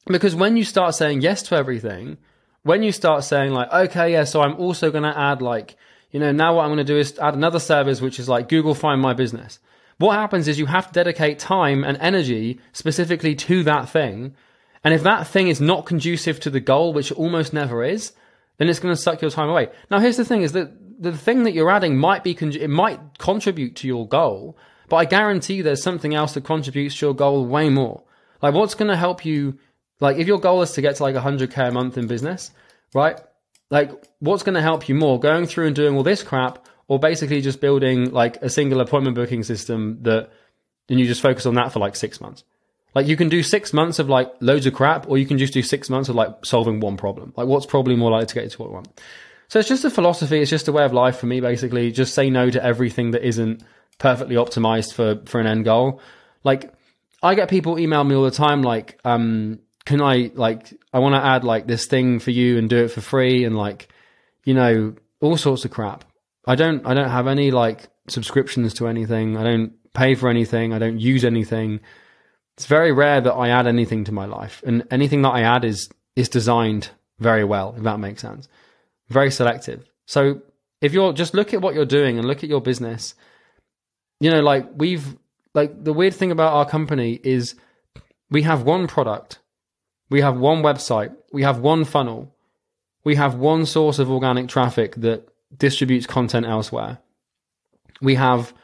because 0.06 0.34
when 0.34 0.56
you 0.56 0.64
start 0.64 0.94
saying 0.94 1.20
yes 1.20 1.42
to 1.44 1.56
everything, 1.56 2.16
when 2.62 2.82
you 2.82 2.92
start 2.92 3.24
saying 3.24 3.52
like, 3.52 3.72
okay, 3.72 4.12
yeah, 4.12 4.24
so 4.24 4.40
I'm 4.40 4.56
also 4.56 4.90
gonna 4.90 5.14
add 5.16 5.42
like, 5.42 5.76
you 6.10 6.20
know, 6.20 6.32
now 6.32 6.56
what 6.56 6.64
I'm 6.64 6.70
gonna 6.70 6.84
do 6.84 6.98
is 6.98 7.18
add 7.18 7.34
another 7.34 7.58
service 7.58 8.00
which 8.00 8.18
is 8.18 8.28
like 8.28 8.48
Google 8.48 8.74
Find 8.74 9.00
My 9.00 9.14
Business. 9.14 9.58
What 9.98 10.14
happens 10.14 10.48
is 10.48 10.58
you 10.58 10.66
have 10.66 10.88
to 10.88 10.92
dedicate 10.92 11.38
time 11.38 11.84
and 11.84 11.96
energy 11.98 12.60
specifically 12.72 13.34
to 13.36 13.62
that 13.64 13.88
thing 13.88 14.34
and 14.84 14.94
if 14.94 15.02
that 15.02 15.26
thing 15.26 15.48
is 15.48 15.60
not 15.60 15.86
conducive 15.86 16.40
to 16.40 16.50
the 16.50 16.60
goal, 16.60 16.92
which 16.92 17.12
almost 17.12 17.52
never 17.52 17.84
is, 17.84 18.12
then 18.58 18.68
it's 18.68 18.80
going 18.80 18.94
to 18.94 19.00
suck 19.00 19.22
your 19.22 19.30
time 19.30 19.48
away. 19.48 19.68
Now, 19.90 20.00
here's 20.00 20.16
the 20.16 20.24
thing: 20.24 20.42
is 20.42 20.52
that 20.52 20.72
the 21.00 21.16
thing 21.16 21.44
that 21.44 21.52
you're 21.52 21.70
adding 21.70 21.96
might 21.96 22.24
be 22.24 22.32
it 22.32 22.70
might 22.70 23.18
contribute 23.18 23.76
to 23.76 23.86
your 23.86 24.06
goal, 24.06 24.56
but 24.88 24.96
I 24.96 25.04
guarantee 25.04 25.62
there's 25.62 25.82
something 25.82 26.14
else 26.14 26.34
that 26.34 26.44
contributes 26.44 26.98
to 26.98 27.06
your 27.06 27.14
goal 27.14 27.46
way 27.46 27.68
more. 27.68 28.02
Like, 28.40 28.54
what's 28.54 28.74
going 28.74 28.90
to 28.90 28.96
help 28.96 29.24
you? 29.24 29.58
Like, 30.02 30.16
if 30.16 30.26
your 30.26 30.40
goal 30.40 30.62
is 30.62 30.72
to 30.72 30.82
get 30.82 30.96
to 30.96 31.04
like 31.04 31.14
100k 31.14 31.68
a 31.68 31.70
month 31.70 31.96
in 31.96 32.08
business, 32.08 32.50
right? 32.92 33.20
Like, 33.70 33.92
what's 34.18 34.42
going 34.42 34.56
to 34.56 34.60
help 34.60 34.88
you 34.88 34.96
more? 34.96 35.20
Going 35.20 35.46
through 35.46 35.68
and 35.68 35.76
doing 35.76 35.96
all 35.96 36.02
this 36.02 36.24
crap, 36.24 36.66
or 36.88 36.98
basically 36.98 37.40
just 37.40 37.60
building 37.60 38.10
like 38.10 38.36
a 38.42 38.50
single 38.50 38.80
appointment 38.80 39.14
booking 39.14 39.44
system 39.44 40.02
that, 40.02 40.30
and 40.88 40.98
you 40.98 41.06
just 41.06 41.22
focus 41.22 41.46
on 41.46 41.54
that 41.54 41.72
for 41.72 41.78
like 41.78 41.94
six 41.94 42.20
months. 42.20 42.42
Like 42.96 43.06
you 43.06 43.16
can 43.16 43.28
do 43.28 43.44
six 43.44 43.72
months 43.72 44.00
of 44.00 44.08
like 44.08 44.30
loads 44.40 44.66
of 44.66 44.74
crap, 44.74 45.08
or 45.08 45.18
you 45.18 45.24
can 45.24 45.38
just 45.38 45.54
do 45.54 45.62
six 45.62 45.88
months 45.88 46.08
of 46.08 46.16
like 46.16 46.44
solving 46.44 46.80
one 46.80 46.96
problem. 46.96 47.32
Like 47.36 47.46
what's 47.46 47.64
probably 47.64 47.94
more 47.94 48.10
likely 48.10 48.26
to 48.26 48.34
get 48.34 48.44
you 48.44 48.50
to 48.50 48.58
what 48.58 48.66
you 48.70 48.74
want. 48.74 49.00
So 49.46 49.60
it's 49.60 49.68
just 49.68 49.84
a 49.84 49.90
philosophy. 49.90 50.40
It's 50.40 50.50
just 50.50 50.66
a 50.66 50.72
way 50.72 50.84
of 50.84 50.92
life 50.92 51.18
for 51.18 51.26
me, 51.26 51.40
basically. 51.40 51.92
Just 51.92 52.12
say 52.12 52.28
no 52.28 52.50
to 52.50 52.62
everything 52.62 53.12
that 53.12 53.22
isn't 53.24 53.62
perfectly 53.98 54.34
optimized 54.34 54.94
for 54.94 55.22
for 55.26 55.40
an 55.40 55.46
end 55.46 55.64
goal. 55.64 56.00
Like 56.42 56.74
I 57.22 57.36
get 57.36 57.48
people 57.48 57.78
email 57.78 58.02
me 58.02 58.16
all 58.16 58.24
the 58.24 58.32
time, 58.32 58.62
like, 58.62 58.98
um, 59.04 59.60
can 59.84 60.00
I 60.00 60.30
like 60.34 60.72
I 60.92 60.98
want 60.98 61.14
to 61.14 61.24
add 61.24 61.44
like 61.44 61.66
this 61.66 61.86
thing 61.86 62.18
for 62.18 62.30
you 62.30 62.58
and 62.58 62.68
do 62.68 62.84
it 62.84 62.88
for 62.88 63.00
free 63.00 63.44
and 63.44 63.56
like, 63.56 63.88
you 64.44 64.54
know, 64.54 64.94
all 65.20 65.36
sorts 65.36 65.64
of 65.64 65.70
crap. 65.70 66.04
I 66.46 66.54
don't 66.54 66.86
I 66.86 66.94
don't 66.94 67.10
have 67.10 67.26
any 67.26 67.50
like 67.50 67.88
subscriptions 68.08 68.74
to 68.74 68.88
anything. 68.88 69.36
I 69.36 69.44
don't 69.44 69.72
pay 69.92 70.14
for 70.14 70.28
anything. 70.28 70.72
I 70.72 70.78
don't 70.78 70.98
use 70.98 71.24
anything 71.24 71.80
it's 72.56 72.66
very 72.66 72.92
rare 72.92 73.20
that 73.20 73.32
I 73.32 73.48
add 73.48 73.66
anything 73.66 74.04
to 74.04 74.12
my 74.12 74.26
life, 74.26 74.62
and 74.66 74.86
anything 74.90 75.22
that 75.22 75.30
I 75.30 75.42
add 75.42 75.64
is 75.64 75.88
is 76.16 76.28
designed 76.28 76.90
very 77.18 77.44
well. 77.44 77.74
If 77.76 77.82
that 77.84 77.98
makes 77.98 78.22
sense, 78.22 78.48
very 79.08 79.30
selective. 79.30 79.84
So 80.06 80.42
if 80.80 80.92
you're 80.92 81.12
just 81.12 81.34
look 81.34 81.54
at 81.54 81.62
what 81.62 81.74
you're 81.74 81.86
doing 81.86 82.18
and 82.18 82.26
look 82.26 82.44
at 82.44 82.50
your 82.50 82.60
business, 82.60 83.14
you 84.20 84.30
know, 84.30 84.40
like 84.40 84.68
we've 84.74 85.16
like 85.54 85.82
the 85.82 85.92
weird 85.92 86.14
thing 86.14 86.30
about 86.30 86.52
our 86.52 86.68
company 86.68 87.18
is 87.22 87.54
we 88.30 88.42
have 88.42 88.62
one 88.62 88.86
product, 88.86 89.38
we 90.12 90.20
have 90.20 90.38
one 90.38 90.62
website, 90.62 91.14
we 91.32 91.42
have 91.42 91.58
one 91.58 91.84
funnel, 91.84 92.34
we 93.04 93.16
have 93.16 93.34
one 93.34 93.66
source 93.66 93.98
of 93.98 94.10
organic 94.10 94.48
traffic 94.48 94.94
that 94.96 95.28
distributes 95.56 96.06
content 96.06 96.46
elsewhere. 96.46 96.98
We 98.00 98.14
have 98.14 98.54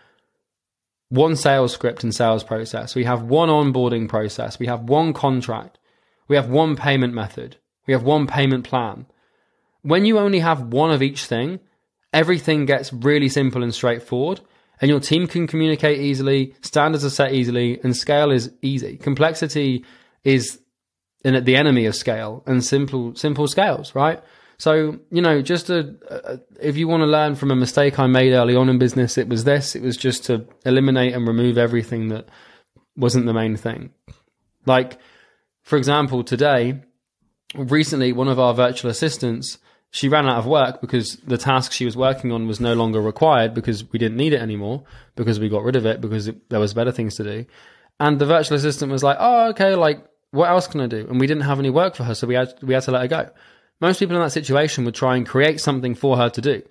one 1.09 1.37
sales 1.37 1.73
script 1.73 2.05
and 2.05 2.15
sales 2.15 2.45
process. 2.45 2.95
We 2.95 3.05
have 3.05 3.23
one 3.23 3.49
onboarding 3.49 4.09
process. 4.09 4.59
We 4.59 4.67
have 4.67 4.83
one 4.83 5.13
contract. 5.13 5.79
We 6.29 6.37
have 6.37 6.49
one 6.49 6.77
payment 6.77 7.15
method. 7.15 7.57
We 7.87 7.93
have 7.95 8.03
one 8.03 8.27
payment 8.27 8.65
plan. 8.65 9.07
When 9.83 10.05
you 10.05 10.19
only 10.19 10.41
have 10.41 10.73
one 10.73 10.91
of 10.91 11.03
each 11.03 11.25
thing, 11.25 11.61
everything 12.13 12.67
gets 12.67 12.93
really 12.93 13.29
simple 13.29 13.63
and 13.63 13.75
straightforward 13.75 14.41
and 14.81 14.89
your 14.89 15.01
team 15.01 15.27
can 15.27 15.47
communicate 15.47 16.01
easily, 16.01 16.55
standards 16.63 17.05
are 17.05 17.11
set 17.11 17.33
easily, 17.33 17.81
and 17.83 17.97
scale 17.97 18.31
is 18.31 18.53
easy. 18.63 18.97
Complexity 18.97 19.85
is 20.25 20.61
the 21.23 21.57
enemy 21.57 21.87
of 21.87 21.95
scale 21.95 22.43
and 22.47 22.65
simple 22.65 23.15
simple 23.15 23.49
scales, 23.49 23.95
right? 23.95 24.23
So, 24.59 24.99
you 25.11 25.23
know, 25.23 25.41
just 25.41 25.71
a, 25.71 25.95
a, 26.11 26.15
uh, 26.15 26.37
if 26.61 26.77
you 26.77 26.89
want 26.89 27.03
to 27.03 27.07
learn 27.07 27.37
from 27.37 27.53
a 27.53 27.57
mistake 27.57 27.99
I 27.99 28.09
made 28.09 28.33
early 28.33 28.57
on 28.57 28.69
in 28.69 28.79
business, 28.79 29.17
it 29.17 29.29
was 29.29 29.45
this. 29.45 29.77
It 29.77 29.83
was 29.83 29.97
just 29.97 30.25
to 30.25 30.47
eliminate 30.67 31.15
and 31.15 31.29
remove 31.29 31.57
everything 31.59 32.09
that 32.09 32.29
wasn't 32.97 33.27
the 33.27 33.33
main 33.33 33.57
thing. 33.57 33.91
Like, 34.67 34.99
for 35.63 35.77
example, 35.77 36.25
today, 36.25 36.81
recently, 37.55 38.13
one 38.13 38.27
of 38.27 38.41
our 38.41 38.53
virtual 38.53 38.91
assistants, 38.91 39.59
she 39.91 40.09
ran 40.09 40.29
out 40.29 40.39
of 40.39 40.47
work 40.47 40.81
because 40.81 41.17
the 41.19 41.39
task 41.39 41.71
she 41.71 41.85
was 41.85 41.97
working 41.97 42.33
on 42.33 42.49
was 42.49 42.59
no 42.59 42.75
longer 42.75 43.01
required 43.01 43.55
because 43.55 43.89
we 43.93 43.99
didn't 44.01 44.17
need 44.17 44.33
it 44.33 44.43
anymore 44.43 44.83
because 45.15 45.39
we 45.39 45.49
got 45.49 45.63
rid 45.63 45.77
of 45.77 45.87
it 45.87 46.01
because 46.01 46.27
it, 46.27 46.51
there 46.51 46.61
was 46.61 46.75
better 46.75 46.93
things 46.93 47.15
to 47.15 47.23
do. 47.23 47.47
And 48.01 48.19
the 48.19 48.27
virtual 48.27 48.57
assistant 48.57 48.91
was 48.91 49.05
like, 49.05 49.17
"Oh, 49.21 49.51
okay, 49.51 49.75
like 49.77 50.05
what 50.31 50.49
else 50.49 50.67
can 50.67 50.81
I 50.81 50.87
do?" 50.87 51.07
And 51.09 51.21
we 51.21 51.27
didn't 51.27 51.45
have 51.45 51.59
any 51.59 51.71
work 51.71 51.95
for 51.95 52.05
her, 52.05 52.15
so 52.15 52.27
we 52.27 52.35
had 52.35 52.53
we 52.63 52.75
had 52.75 52.83
to 52.85 52.91
let 52.91 53.03
her 53.03 53.09
go 53.09 53.31
most 53.81 53.99
people 53.99 54.17
in 54.17 54.23
that 54.23 54.31
situation 54.31 54.85
would 54.85 54.95
try 54.95 55.17
and 55.17 55.27
create 55.27 55.61
something 55.61 55.95
for 55.95 56.17
her 56.17 56.29
to 56.31 56.41
do. 56.41 56.63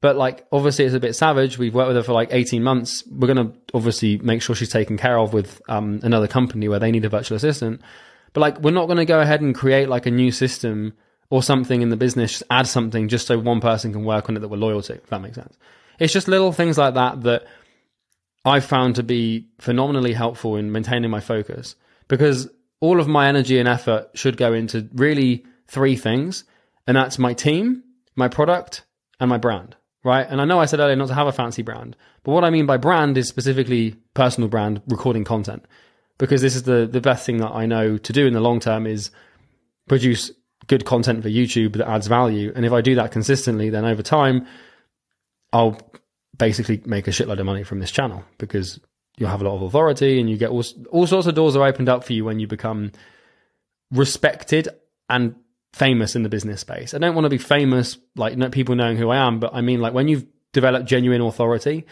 But 0.00 0.16
like, 0.16 0.46
obviously, 0.52 0.84
it's 0.84 0.94
a 0.94 1.00
bit 1.00 1.16
savage. 1.16 1.58
We've 1.58 1.74
worked 1.74 1.88
with 1.88 1.96
her 1.96 2.02
for 2.02 2.12
like 2.12 2.28
18 2.30 2.62
months. 2.62 3.02
We're 3.10 3.32
to 3.34 3.52
obviously 3.74 4.18
make 4.18 4.42
sure 4.42 4.54
she's 4.54 4.68
taken 4.68 4.96
care 4.96 5.18
of 5.18 5.32
with 5.32 5.60
um, 5.68 6.00
another 6.02 6.28
company 6.28 6.68
where 6.68 6.78
they 6.78 6.90
need 6.90 7.04
a 7.04 7.08
virtual 7.08 7.36
assistant. 7.36 7.80
But 8.32 8.40
like, 8.42 8.60
we're 8.60 8.70
not 8.70 8.86
to 8.88 9.04
go 9.04 9.20
ahead 9.20 9.40
and 9.40 9.54
create 9.54 9.88
like 9.88 10.06
a 10.06 10.10
new 10.10 10.30
system 10.30 10.92
or 11.30 11.42
something 11.42 11.82
in 11.82 11.88
the 11.88 11.96
business, 11.96 12.32
just 12.32 12.42
add 12.50 12.68
something 12.68 13.08
just 13.08 13.26
so 13.26 13.36
one 13.38 13.60
person 13.60 13.92
can 13.92 14.04
work 14.04 14.28
on 14.28 14.36
it 14.36 14.40
that 14.40 14.48
we're 14.48 14.56
loyal 14.56 14.82
to, 14.82 14.94
if 14.94 15.06
that 15.06 15.20
makes 15.20 15.34
sense. 15.34 15.56
It's 15.98 16.12
just 16.12 16.28
little 16.28 16.52
things 16.52 16.78
like 16.78 16.94
that 16.94 17.22
that 17.22 17.46
I've 18.44 18.64
found 18.64 18.94
to 18.96 19.02
be 19.02 19.48
phenomenally 19.58 20.12
helpful 20.12 20.54
in 20.54 20.70
maintaining 20.70 21.10
my 21.10 21.18
focus 21.18 21.74
because 22.06 22.48
all 22.80 23.00
of 23.00 23.08
my 23.08 23.28
energy 23.28 23.58
and 23.58 23.68
effort 23.68 24.10
should 24.14 24.36
go 24.36 24.52
into 24.52 24.88
really 24.94 25.44
three 25.68 25.96
things, 25.96 26.44
and 26.86 26.96
that's 26.96 27.18
my 27.18 27.34
team, 27.34 27.82
my 28.14 28.28
product, 28.28 28.84
and 29.18 29.28
my 29.28 29.38
brand, 29.38 29.76
right? 30.04 30.26
And 30.28 30.40
I 30.40 30.44
know 30.44 30.60
I 30.60 30.66
said 30.66 30.80
earlier 30.80 30.96
not 30.96 31.08
to 31.08 31.14
have 31.14 31.26
a 31.26 31.32
fancy 31.32 31.62
brand, 31.62 31.96
but 32.22 32.32
what 32.32 32.44
I 32.44 32.50
mean 32.50 32.66
by 32.66 32.76
brand 32.76 33.16
is 33.18 33.28
specifically 33.28 33.96
personal 34.14 34.48
brand 34.48 34.82
recording 34.88 35.24
content, 35.24 35.64
because 36.18 36.42
this 36.42 36.54
is 36.54 36.64
the 36.64 36.86
the 36.86 37.00
best 37.00 37.24
thing 37.24 37.38
that 37.38 37.52
I 37.52 37.66
know 37.66 37.98
to 37.98 38.12
do 38.12 38.26
in 38.26 38.32
the 38.32 38.40
long 38.40 38.60
term 38.60 38.86
is 38.86 39.10
produce 39.88 40.30
good 40.66 40.84
content 40.84 41.22
for 41.22 41.28
YouTube 41.28 41.76
that 41.76 41.88
adds 41.88 42.06
value, 42.06 42.52
and 42.54 42.64
if 42.66 42.72
I 42.72 42.80
do 42.80 42.94
that 42.96 43.12
consistently, 43.12 43.70
then 43.70 43.84
over 43.84 44.02
time, 44.02 44.46
I'll 45.52 45.78
basically 46.36 46.82
make 46.84 47.08
a 47.08 47.10
shitload 47.10 47.40
of 47.40 47.46
money 47.46 47.62
from 47.62 47.78
this 47.78 47.90
channel 47.90 48.24
because 48.38 48.78
you'll 49.16 49.30
have 49.30 49.40
a 49.40 49.44
lot 49.44 49.56
of 49.56 49.62
authority 49.62 50.20
and 50.20 50.28
you 50.28 50.36
get 50.36 50.50
all, 50.50 50.64
all 50.90 51.06
sorts 51.06 51.26
of 51.26 51.34
doors 51.34 51.56
are 51.56 51.66
opened 51.66 51.88
up 51.88 52.04
for 52.04 52.12
you 52.12 52.24
when 52.24 52.38
you 52.38 52.46
become 52.46 52.92
respected 53.90 54.68
and 55.08 55.34
famous 55.72 56.16
in 56.16 56.22
the 56.22 56.28
business 56.28 56.60
space. 56.60 56.94
I 56.94 56.98
don't 56.98 57.14
want 57.14 57.24
to 57.24 57.30
be 57.30 57.38
famous, 57.38 57.98
like 58.16 58.38
people 58.52 58.74
knowing 58.74 58.96
who 58.96 59.10
I 59.10 59.18
am, 59.18 59.40
but 59.40 59.54
I 59.54 59.60
mean, 59.60 59.80
like 59.80 59.94
when 59.94 60.08
you've 60.08 60.26
developed 60.52 60.86
genuine 60.86 61.20
authority, 61.20 61.86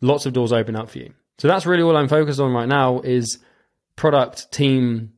lots 0.00 0.26
of 0.26 0.32
doors 0.32 0.52
open 0.52 0.76
up 0.76 0.90
for 0.90 0.98
you. 0.98 1.12
So 1.38 1.48
that's 1.48 1.66
really 1.66 1.82
all 1.82 1.96
I'm 1.96 2.08
focused 2.08 2.40
on 2.40 2.52
right 2.52 2.68
now 2.68 3.00
is 3.00 3.38
product, 3.96 4.52
team, 4.52 5.14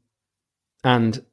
and 0.84 1.24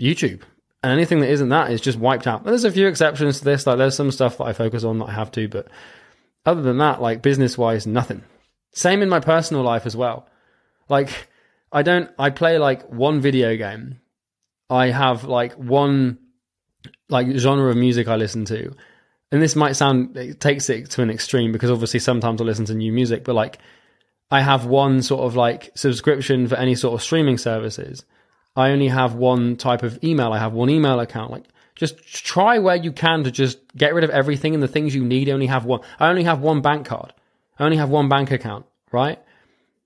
YouTube. 0.00 0.42
And 0.82 0.92
anything 0.92 1.20
that 1.20 1.30
isn't 1.30 1.48
that 1.48 1.70
is 1.70 1.80
just 1.80 1.98
wiped 1.98 2.26
out. 2.26 2.44
There's 2.44 2.64
a 2.64 2.70
few 2.70 2.86
exceptions 2.86 3.38
to 3.38 3.44
this. 3.44 3.66
Like 3.66 3.78
there's 3.78 3.96
some 3.96 4.10
stuff 4.10 4.38
that 4.38 4.44
I 4.44 4.52
focus 4.52 4.84
on 4.84 4.98
that 4.98 5.06
I 5.06 5.12
have 5.12 5.30
to, 5.32 5.48
but 5.48 5.68
other 6.44 6.62
than 6.62 6.78
that, 6.78 7.00
like 7.00 7.22
business 7.22 7.56
wise, 7.58 7.86
nothing. 7.86 8.22
Same 8.76 9.00
in 9.00 9.08
my 9.08 9.20
personal 9.20 9.62
life 9.62 9.86
as 9.86 9.96
well. 9.96 10.28
Like 10.90 11.28
I 11.72 11.82
don't, 11.82 12.10
I 12.18 12.28
play 12.28 12.58
like 12.58 12.86
one 12.90 13.22
video 13.22 13.56
game. 13.56 14.00
I 14.68 14.90
have 14.90 15.24
like 15.24 15.54
one 15.54 16.18
like 17.08 17.26
genre 17.36 17.70
of 17.70 17.76
music 17.76 18.06
I 18.06 18.16
listen 18.16 18.44
to. 18.44 18.74
And 19.32 19.40
this 19.40 19.56
might 19.56 19.72
sound, 19.72 20.14
it 20.18 20.40
takes 20.40 20.68
it 20.68 20.90
to 20.90 21.02
an 21.02 21.08
extreme 21.08 21.52
because 21.52 21.70
obviously 21.70 22.00
sometimes 22.00 22.40
I 22.40 22.44
listen 22.44 22.66
to 22.66 22.74
new 22.74 22.92
music, 22.92 23.24
but 23.24 23.34
like 23.34 23.58
I 24.30 24.42
have 24.42 24.66
one 24.66 25.00
sort 25.00 25.24
of 25.24 25.36
like 25.36 25.70
subscription 25.74 26.46
for 26.46 26.56
any 26.56 26.74
sort 26.74 26.94
of 26.94 27.02
streaming 27.02 27.38
services. 27.38 28.04
I 28.56 28.70
only 28.70 28.88
have 28.88 29.14
one 29.14 29.56
type 29.56 29.84
of 29.84 29.98
email. 30.04 30.34
I 30.34 30.38
have 30.38 30.52
one 30.52 30.68
email 30.68 31.00
account. 31.00 31.30
Like 31.30 31.46
just 31.76 31.96
try 32.06 32.58
where 32.58 32.76
you 32.76 32.92
can 32.92 33.24
to 33.24 33.30
just 33.30 33.58
get 33.74 33.94
rid 33.94 34.04
of 34.04 34.10
everything 34.10 34.52
and 34.52 34.62
the 34.62 34.68
things 34.68 34.94
you 34.94 35.04
need. 35.04 35.30
I 35.30 35.32
only 35.32 35.46
have 35.46 35.64
one. 35.64 35.80
I 35.98 36.10
only 36.10 36.24
have 36.24 36.40
one 36.42 36.60
bank 36.60 36.84
card. 36.84 37.14
I 37.58 37.64
only 37.64 37.76
have 37.76 37.90
one 37.90 38.08
bank 38.08 38.30
account, 38.30 38.66
right? 38.92 39.18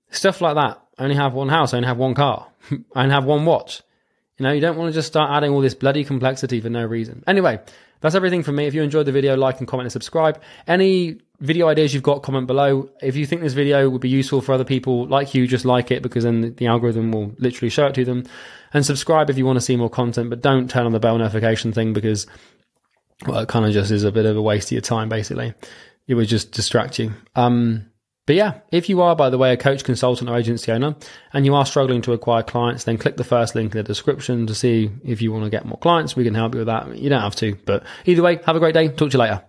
Stuff 0.09 0.41
like 0.41 0.55
that. 0.55 0.81
I 0.97 1.03
only 1.03 1.15
have 1.15 1.33
one 1.33 1.49
house. 1.49 1.73
I 1.73 1.77
only 1.77 1.87
have 1.87 1.97
one 1.97 2.13
car. 2.13 2.47
I 2.95 3.03
only 3.03 3.13
have 3.13 3.25
one 3.25 3.45
watch. 3.45 3.81
You 4.37 4.43
know, 4.43 4.51
you 4.51 4.61
don't 4.61 4.77
want 4.77 4.89
to 4.89 4.93
just 4.93 5.07
start 5.07 5.31
adding 5.31 5.51
all 5.51 5.61
this 5.61 5.75
bloody 5.75 6.03
complexity 6.03 6.59
for 6.61 6.69
no 6.69 6.85
reason. 6.85 7.23
Anyway, 7.27 7.59
that's 8.01 8.15
everything 8.15 8.43
from 8.43 8.55
me. 8.55 8.65
If 8.65 8.73
you 8.73 8.81
enjoyed 8.81 9.05
the 9.05 9.11
video, 9.11 9.37
like 9.37 9.59
and 9.59 9.67
comment 9.67 9.85
and 9.85 9.91
subscribe. 9.91 10.41
Any 10.67 11.19
video 11.39 11.67
ideas 11.67 11.93
you've 11.93 12.03
got, 12.03 12.23
comment 12.23 12.47
below. 12.47 12.89
If 13.01 13.15
you 13.15 13.25
think 13.25 13.41
this 13.41 13.53
video 13.53 13.89
would 13.89 14.01
be 14.01 14.09
useful 14.09 14.41
for 14.41 14.53
other 14.53 14.63
people 14.63 15.07
like 15.07 15.33
you, 15.33 15.47
just 15.47 15.65
like 15.65 15.91
it 15.91 16.01
because 16.01 16.23
then 16.23 16.55
the 16.55 16.67
algorithm 16.67 17.11
will 17.11 17.33
literally 17.37 17.69
show 17.69 17.87
it 17.87 17.95
to 17.95 18.05
them. 18.05 18.25
And 18.73 18.85
subscribe 18.85 19.29
if 19.29 19.37
you 19.37 19.45
want 19.45 19.57
to 19.57 19.61
see 19.61 19.75
more 19.75 19.89
content, 19.89 20.29
but 20.29 20.41
don't 20.41 20.69
turn 20.69 20.85
on 20.85 20.91
the 20.91 20.99
bell 20.99 21.17
notification 21.17 21.73
thing 21.73 21.93
because 21.93 22.25
well, 23.27 23.39
it 23.39 23.47
kind 23.47 23.65
of 23.65 23.73
just 23.73 23.91
is 23.91 24.03
a 24.03 24.11
bit 24.11 24.25
of 24.25 24.35
a 24.35 24.41
waste 24.41 24.69
of 24.69 24.73
your 24.73 24.81
time, 24.81 25.07
basically. 25.07 25.53
It 26.07 26.15
would 26.15 26.27
just 26.27 26.51
distract 26.51 26.99
you. 26.99 27.13
Um, 27.35 27.91
but 28.27 28.35
yeah, 28.35 28.59
if 28.71 28.87
you 28.87 29.01
are, 29.01 29.15
by 29.15 29.29
the 29.29 29.37
way, 29.37 29.51
a 29.51 29.57
coach, 29.57 29.83
consultant, 29.83 30.29
or 30.29 30.37
agency 30.37 30.71
owner, 30.71 30.95
and 31.33 31.45
you 31.45 31.55
are 31.55 31.65
struggling 31.65 32.01
to 32.03 32.13
acquire 32.13 32.43
clients, 32.43 32.83
then 32.83 32.97
click 32.97 33.17
the 33.17 33.23
first 33.23 33.55
link 33.55 33.73
in 33.73 33.77
the 33.77 33.83
description 33.83 34.47
to 34.47 34.55
see 34.55 34.91
if 35.03 35.21
you 35.21 35.31
want 35.31 35.43
to 35.43 35.49
get 35.49 35.65
more 35.65 35.77
clients. 35.79 36.15
We 36.15 36.23
can 36.23 36.35
help 36.35 36.53
you 36.53 36.59
with 36.59 36.67
that. 36.67 36.97
You 36.97 37.09
don't 37.09 37.21
have 37.21 37.35
to, 37.37 37.55
but 37.65 37.83
either 38.05 38.21
way, 38.21 38.39
have 38.45 38.55
a 38.55 38.59
great 38.59 38.73
day. 38.73 38.89
Talk 38.89 39.09
to 39.11 39.17
you 39.17 39.19
later. 39.19 39.43